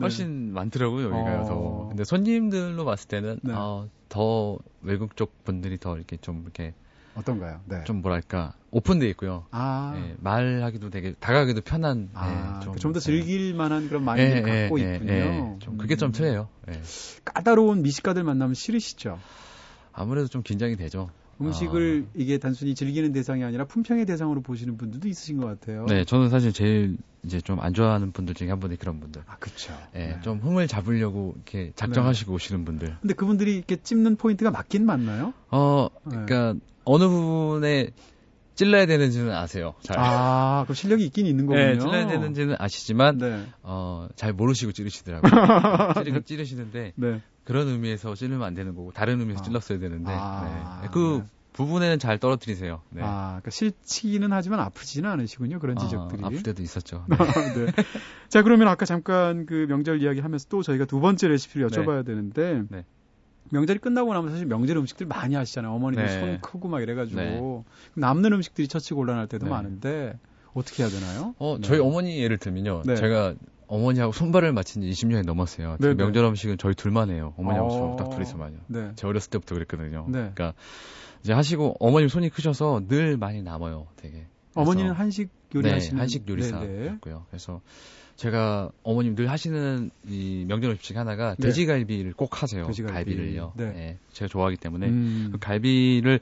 [0.00, 1.44] 훨씬 많더라고요 여기가 어...
[1.46, 1.86] 더.
[1.88, 6.72] 근데 손님들로 봤을 때는 어, 더 외국 쪽 분들이 더 이렇게 좀 이렇게
[7.16, 7.60] 어떤가요?
[7.64, 7.82] 네.
[7.84, 9.46] 좀 뭐랄까 오픈돼 있고요.
[9.52, 9.92] 아.
[9.94, 12.10] 네, 말하기도 되게 다가가기도 편한.
[12.12, 15.12] 아, 네, 좀더 그 즐길 만한 그런 마인드를 네, 갖고 네, 있군요.
[15.12, 16.48] 네, 좀 그게 좀 틀려요.
[17.24, 19.20] 까다로운 미식가들 만나면 싫으시죠?
[19.92, 21.08] 아무래도 좀 긴장이 되죠.
[21.40, 22.10] 음식을 아.
[22.14, 25.86] 이게 단순히 즐기는 대상이 아니라 품평의 대상으로 보시는 분들도 있으신 것 같아요.
[25.86, 29.22] 네, 저는 사실 제일 이제 좀 안 좋아하는 분들 중에 한 분이 그런 분들.
[29.26, 29.72] 아, 그렇죠.
[29.92, 30.20] 네, 네.
[30.22, 32.34] 좀 흥을 잡으려고 이렇게 작정하시고 네.
[32.34, 32.96] 오시는 분들.
[33.00, 35.32] 근데 그분들이 이렇게 찝는 포인트가 맞긴 맞나요?
[35.50, 37.90] 어, 그러니까 어느 부분에
[38.54, 39.74] 찔러야 되는지는 아세요.
[39.82, 39.96] 잘.
[39.98, 41.64] 아, 그 실력이 있긴 있는 거군요.
[41.64, 43.46] 네, 찔러야 되는지는 아시지만, 네.
[43.62, 45.30] 어, 잘 모르시고 찌르시더라고요.
[46.04, 47.20] 찌르긴 찌르시는데, 네.
[47.44, 49.44] 그런 의미에서 찌르면 안 되는 거고, 다른 의미에서 아.
[49.44, 50.80] 찔렀어야 되는데, 아.
[50.82, 50.88] 네.
[50.92, 51.30] 그 네.
[51.54, 52.82] 부분에는 잘 떨어뜨리세요.
[52.90, 53.00] 네.
[53.02, 55.60] 아, 그러니까 실치기는 하지만 아프지는 않으시군요.
[55.60, 56.22] 그런 아, 지적들이.
[56.22, 57.06] 아, 아플 때도 있었죠.
[57.08, 57.16] 네.
[57.66, 57.84] 네.
[58.28, 62.62] 자, 그러면 아까 잠깐 그 명절 이야기 하면서 또 저희가 두 번째 레시피를 여쭤봐야 되는데,
[63.50, 65.72] 명절이 끝나고 나면 사실 명절 음식들 많이 하시잖아요.
[65.72, 66.20] 어머니들 네.
[66.20, 68.00] 손 크고 막 이래가지고 네.
[68.00, 69.50] 남는 음식들이 처치 곤란할 때도 네.
[69.50, 70.18] 많은데
[70.54, 71.34] 어떻게 해야 되나요?
[71.38, 72.82] 어, 저희 어머니 예를 들면요.
[72.86, 72.96] 네.
[72.96, 73.34] 제가
[73.66, 75.76] 어머니하고 손발을 맞힌 지 20년이 넘었어요.
[75.80, 75.94] 네, 네.
[75.94, 77.34] 명절 음식은 저희 둘만 해요.
[77.36, 77.96] 어머니하고 어...
[77.96, 78.58] 저딱 둘이서만요.
[78.68, 78.92] 네.
[78.94, 80.06] 제가 어렸을 때부터 그랬거든요.
[80.08, 80.30] 네.
[80.34, 80.54] 그러니까
[81.22, 83.86] 이제 하시고 어머님 손이 크셔서 늘 많이 남아요.
[83.96, 84.26] 되게.
[84.54, 87.26] 어머니는 한식 요리하시는 네, 한식 요리사였고요.
[87.28, 87.60] 그래서
[88.16, 91.48] 제가 어머님 들 하시는 이 명절 음식 하나가 네.
[91.48, 92.66] 돼지갈비를 꼭 하세요.
[92.66, 92.92] 돼지갈비.
[92.94, 93.52] 갈비 를요.
[93.56, 93.72] 네.
[93.72, 93.98] 네.
[94.12, 95.28] 제가 좋아하기 때문에 음.
[95.32, 96.20] 그 갈비를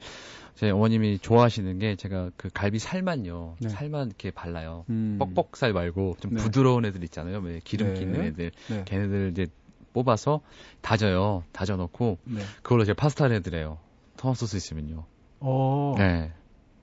[0.55, 3.57] 제 어머님이 좋아하시는 게 제가 그 갈비 살만요.
[3.59, 3.69] 네.
[3.69, 4.85] 살만 이렇게 발라요.
[4.89, 5.19] 음.
[5.19, 6.41] 뻑뻑살 말고 좀 네.
[6.41, 7.39] 부드러운 애들 있잖아요.
[7.39, 8.27] 왜 기름기 있는 네.
[8.27, 8.51] 애들.
[8.69, 8.83] 네.
[8.85, 9.47] 걔네들 이제
[9.93, 10.41] 뽑아서
[10.81, 11.43] 다져요.
[11.51, 12.17] 다져 놓고
[12.63, 13.77] 그걸로 제가 파스타를 해드려요.
[14.17, 15.05] 토마토 소스 있으면요.
[15.41, 15.93] 오.
[15.93, 15.95] 어.
[15.97, 16.31] 네.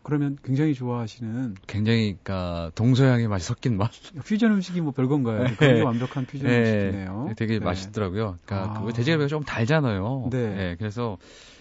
[0.03, 3.90] 그러면 굉장히 좋아하시는 굉장히 그러니까 동서양의 맛이 섞인 맛.
[4.24, 5.44] 퓨전 음식이 뭐 별건가요?
[5.44, 5.48] 네.
[5.59, 6.59] 굉장히 완벽한 퓨전 네.
[6.59, 7.34] 음식이네요.
[7.36, 7.64] 되게 네.
[7.64, 8.38] 맛있더라고요.
[8.44, 8.82] 그러니까 아.
[8.82, 10.28] 그 돼지갈비가 좀 달잖아요.
[10.30, 10.55] 네.
[10.55, 10.76] 네.
[10.78, 11.18] 그래서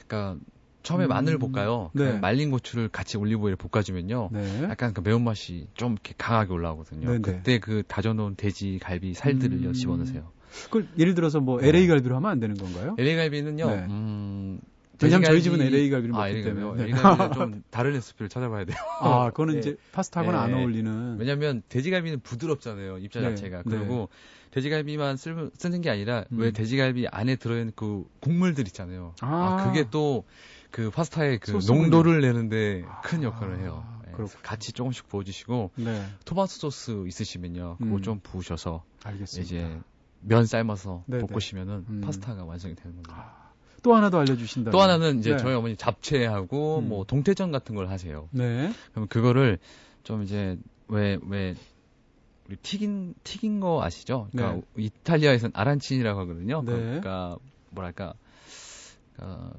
[0.07, 0.39] 그러니까
[0.83, 1.09] 처음에 음.
[1.09, 1.91] 마늘을 볶아요.
[1.93, 2.17] 네.
[2.19, 4.29] 말린 고추를 같이 올리브오일에 볶아주면요.
[4.31, 4.63] 네.
[4.63, 7.07] 약간 그 매운맛이 좀 이렇게 강하게 올라오거든요.
[7.07, 7.19] 네네.
[7.21, 9.73] 그때 그 다져놓은 돼지 갈비 살들을 음.
[9.73, 10.31] 집어넣으세요.
[10.71, 12.95] 그 예를 들어서 뭐 LA 갈비로 하면 안 되는 건가요?
[12.97, 13.67] LA 갈비는요.
[13.67, 13.85] 네.
[13.89, 14.59] 음,
[15.01, 16.83] 왜냐면 저희 집은 LA 갈비를 아, 먹기 때문에.
[16.83, 16.89] 네.
[16.89, 18.77] LA 갈비는 좀 다른 레시피를 찾아봐야 돼요.
[19.01, 19.59] 아, 그거는 네.
[19.59, 20.57] 이제 파스타하고는 안 네.
[20.57, 21.17] 어울리는.
[21.19, 22.97] 왜냐면 돼지갈비는 부드럽잖아요.
[22.99, 23.29] 입자 네.
[23.29, 23.63] 자체가.
[23.63, 24.09] 그리고
[24.51, 26.39] 돼지갈비만 쓰, 쓰는 게 아니라 음.
[26.39, 29.13] 왜 돼지갈비 안에 들어있는 그 국물들 있잖아요.
[29.21, 30.25] 아, 아 그게 또
[30.71, 33.83] 그 파스타의 그 농도를 내는데 큰 역할을 해요.
[33.85, 36.05] 아, 네, 같이 조금씩 부어주시고 네.
[36.25, 37.77] 토마토 소스 있으시면요.
[37.79, 38.01] 그거 음.
[38.01, 39.41] 좀 부으셔서 알겠습니다.
[39.43, 39.79] 이제
[40.21, 41.25] 면 삶아서 네네.
[41.27, 42.01] 볶으시면은 음.
[42.01, 43.38] 파스타가 완성이 되는 겁니다.
[43.79, 44.71] 아, 또 하나 더 알려주신다.
[44.71, 45.37] 또 하나는 이제 네.
[45.37, 46.89] 저희 어머니 잡채하고 음.
[46.89, 48.27] 뭐 동태전 같은 걸 하세요.
[48.31, 48.71] 네.
[48.93, 49.57] 그럼 그거를
[50.03, 50.57] 좀 이제
[50.87, 51.55] 왜 왜
[52.47, 54.27] 우리 튀긴 튀긴 거 아시죠?
[54.31, 54.83] 그러니까 네.
[54.85, 56.63] 이탈리아에서는 아란치니라고 하거든요.
[56.65, 56.71] 네.
[56.71, 57.37] 그러니까
[57.69, 58.13] 뭐랄까
[59.19, 59.51] 어,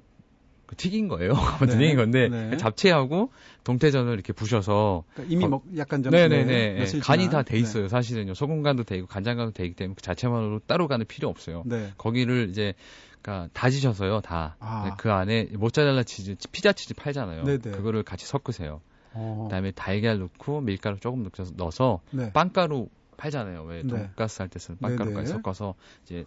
[0.67, 1.33] 그 튀긴 거예요.
[1.63, 1.85] 아무튼 네.
[1.85, 2.57] 튀긴 건데 네.
[2.57, 3.31] 잡채하고
[3.65, 7.85] 동태전을 이렇게 부셔서 그러니까 이미 먹 약간 좀 네네네 네, 간이 다 돼 있어요.
[7.85, 7.89] 네.
[7.89, 8.35] 사실은요.
[8.35, 11.63] 소금간도 돼 있고 간장간도 돼 있기 때문에 그 자체만으로 따로 가는 필요 없어요.
[11.67, 11.93] 네.
[11.97, 12.75] 거기를 이제
[13.23, 14.21] 그러니까 다지셔서요.
[14.21, 14.57] 다.
[14.61, 14.97] 아.
[14.97, 17.45] 그 안에 모짜렐라 치즈, 피자 치즈 팔잖아요.
[17.45, 17.59] 네네.
[17.59, 18.81] 그거를 같이 섞으세요.
[19.13, 19.47] 어.
[19.49, 22.33] 그다음에 달걀 넣고 밀가루 조금 넣어서 네.
[22.33, 23.65] 빵가루 팔잖아요.
[23.65, 26.25] 왜 돈가스 할때 쓰는 빵가루까지 섞어서 이제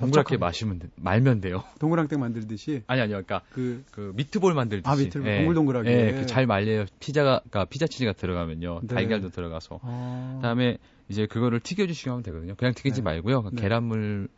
[0.00, 1.62] 동그랗게 마시면 돼, 말면 돼요.
[1.78, 2.82] 동그랑땡 만들듯이?
[2.86, 3.22] 아니 아니요.
[3.22, 4.90] 그러니까 그, 그 미트볼 만들듯이.
[4.90, 5.90] 아 미트볼 예, 동글동글하게.
[5.90, 6.86] 예, 잘 말려요.
[7.00, 8.80] 피자가 그러니까 피자 치즈가 들어가면요.
[8.82, 8.94] 네.
[8.94, 9.80] 달걀도 들어가서.
[9.82, 10.34] 아...
[10.36, 10.78] 그다음에
[11.08, 12.54] 이제 그거를 튀겨 주시면 되거든요.
[12.54, 13.02] 그냥 튀기지 네.
[13.02, 13.50] 말고요.
[13.52, 13.60] 네.
[13.60, 14.28] 계란물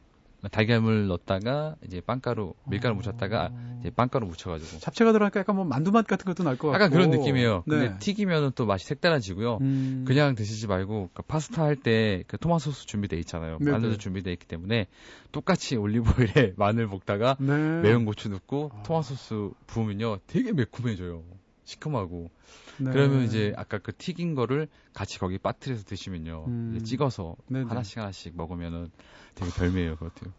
[0.51, 3.78] 달걀물 넣었다가 이제 빵가루 밀가루 묻혔다가 어...
[3.80, 6.90] 이제 빵가루 묻혀가지고 잡채가 들어가니까 약간 뭐 만두 맛 같은 것도 날 것 같고 약간
[6.90, 7.62] 그런 느낌이에요.
[7.66, 7.76] 네.
[7.78, 9.59] 근데 튀기면은 또 맛이 색달라지고요.
[9.61, 10.05] 음...
[10.07, 13.59] 그냥 드시지 말고 그러니까 파스타 할 때 그 토마토 소스 준비돼 있잖아요.
[13.59, 13.70] 네네.
[13.72, 14.86] 마늘도 준비돼 있기 때문에
[15.32, 17.80] 똑같이 올리브오일에 마늘 볶다가 네.
[17.82, 18.82] 매운 고추 넣고 아...
[18.82, 21.22] 토마토 소스 부으면요 되게 매콤해져요.
[21.64, 22.30] 시큼하고
[22.78, 22.90] 네.
[22.90, 26.44] 그러면 이제 아까 그 튀긴 거를 같이 거기 빠트려서 드시면요.
[26.48, 26.80] 음.
[26.84, 27.66] 찍어서 네네.
[27.66, 28.90] 하나씩 하나씩 먹으면은
[29.34, 30.30] 되게 별미예요, 그것도.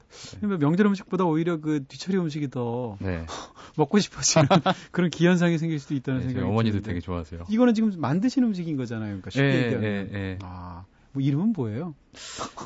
[0.41, 0.47] 네.
[0.47, 3.25] 뭐 명절 음식보다 오히려 그 뒤처리 음식이 더 네.
[3.77, 4.47] 먹고 싶어지는
[4.91, 6.87] 그런 기현상이 생길 수도 있다는 네, 생각이 어머니도 드는데.
[6.89, 7.45] 되게 좋아하세요.
[7.49, 9.07] 이거는 지금 만드신 음식인 거잖아요.
[9.07, 10.11] 그러니까 쉽게 네, 얘기하면.
[10.11, 10.85] 네, 아.
[11.13, 11.93] 뭐 이름은 뭐예요?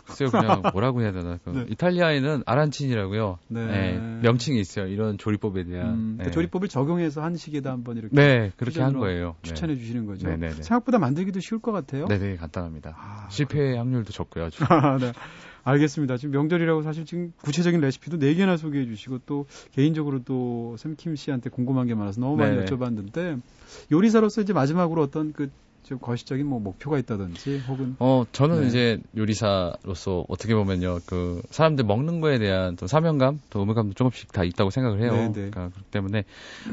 [0.06, 1.38] 글쎄요, 그냥 뭐라고 해야 되나.
[1.44, 1.66] 그 네.
[1.70, 3.40] 이탈리아에는 아란친이라고요.
[3.50, 3.66] 네.
[3.66, 4.20] 네.
[4.24, 4.88] 명칭이 있어요.
[4.88, 5.90] 이런 조리법에 대한.
[5.90, 6.32] 음, 그 네.
[6.32, 8.16] 조리법을 적용해서 한식에다 한번 이렇게.
[8.16, 9.36] 네, 그렇게 한 거예요.
[9.42, 9.50] 네.
[9.50, 10.28] 추천해 주시는 거죠.
[10.28, 10.64] 네네네.
[10.64, 12.08] 생각보다 만들기도 쉬울 것 같아요.
[12.08, 12.96] 네네, 간단합니다.
[12.98, 14.46] 아, 실패 확률도 적고요.
[14.46, 14.64] 아주.
[15.00, 15.12] 네.
[15.64, 16.16] 알겠습니다.
[16.16, 21.88] 지금 명절이라고 사실 지금 구체적인 레시피도 4개나 소개해 주시고 또 개인적으로 또 샘킴 씨한테 궁금한
[21.88, 23.42] 게 많아서 너무 많이 여쭤봤는데
[23.92, 25.50] 요리사로서 이제 마지막으로 어떤 그
[25.88, 28.68] 좀 거시적인 뭐 목표가 있다든지 혹은 어 저는 네.
[28.68, 34.44] 이제 요리사로서 어떻게 보면요 그 사람들 먹는 거에 대한 또 사명감 또 의무감도 조금씩 다
[34.44, 35.14] 있다고 생각을 해요.
[35.14, 35.28] 네네.
[35.28, 35.34] 네.
[35.34, 36.26] 그러니까 그렇기 때문에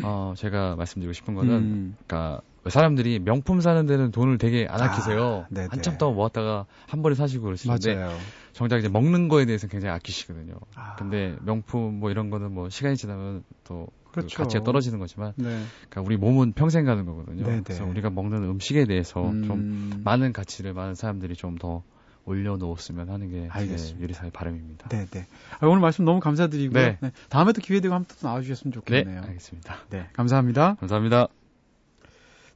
[0.03, 1.97] 어 제가 말씀드리고 싶은 거는 음.
[2.05, 5.47] 그러니까 사람들이 명품 사는 데는 돈을 되게 안 아끼세요.
[5.55, 8.19] 아, 한참 동안 모았다가 한 번에 사시고 그러시는데 맞아요.
[8.53, 10.55] 정작 이제 먹는 거에 대해서 굉장히 아끼시거든요.
[10.75, 10.97] 아.
[10.97, 14.37] 근데 명품 뭐 이런 거는 뭐 시간이 지나면 또 그 그렇죠.
[14.37, 15.63] 그 가치가 떨어지는 거지만 네.
[15.89, 17.45] 그러니까 우리 몸은 평생 가는 거거든요.
[17.45, 17.63] 네네.
[17.65, 19.45] 그래서 우리가 먹는 음식에 대해서 음...
[19.45, 21.83] 좀 많은 가치를 많은 사람들이 좀 더
[22.27, 24.89] 올려놓았으면 하는 게제 요리사의 바람입니다.
[24.89, 25.27] 네, 네.
[25.61, 26.83] 아, 오늘 말씀 너무 감사드리고요.
[26.83, 26.99] 네.
[27.01, 27.13] 네.
[27.29, 29.21] 다음에 또 기회 되고 한번 또 나와주셨으면 좋겠네요.
[29.21, 29.77] 네, 알겠습니다.
[29.91, 30.75] 네, 감사합니다.
[30.75, 31.29] 감사합니다.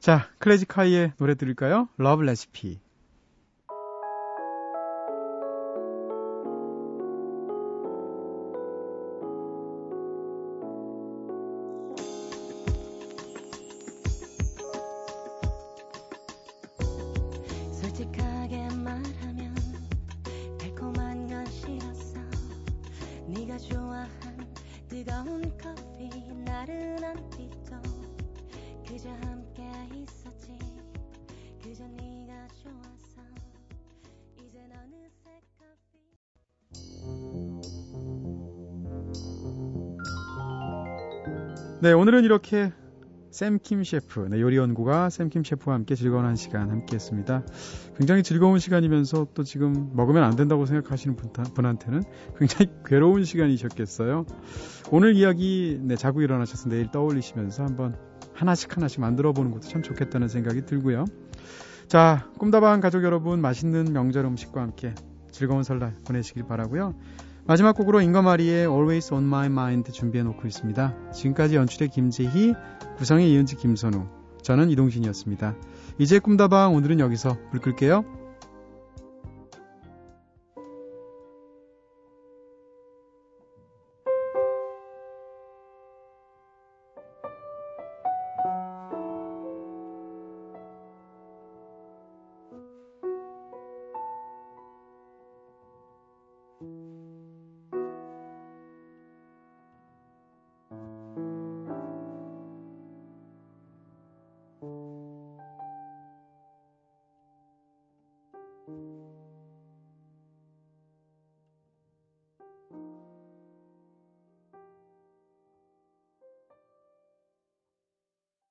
[0.01, 1.89] 자, 클래지콰이의 노래 들을까요?
[1.97, 2.81] Love Recipe.
[41.89, 42.71] 네, 오늘은 이렇게
[43.31, 47.47] 샘킴 셰프, 네, 요리 연구가 샘킴 셰프와 함께 즐거운 한 시간 함께 했습니다.
[47.97, 52.03] 굉장히 즐거운 시간이면서 또 지금 먹으면 안 된다고 생각하시는 분 한테는
[52.39, 54.27] 굉장히 괴로운 시간이셨겠어요.
[54.91, 57.97] 오늘 이야기, 네, 자고 일어나셔서 내일 떠올리시면서 한번
[58.35, 61.07] 하나씩 하나씩 만들어 보는 것도 참 좋겠다는 생각이 들고요.
[61.87, 64.95] 자, 꿈다방 가족 여러분, 맛있는 명절 음식과 함께
[65.31, 66.95] 즐거운 설날 보내시길 바라고요.
[67.49, 70.95] 마지막 곡으로 잉거마리의 Always on My Mind 준비해 놓고 있습니다.
[71.15, 72.53] 지금까지 연출의 김재희,
[72.99, 74.07] 구성의 이은지 김선우,
[74.43, 75.57] 저는 이동진이었습니다.
[75.97, 78.05] 이제 꿈다방 오늘은 여기서 불 끌게요.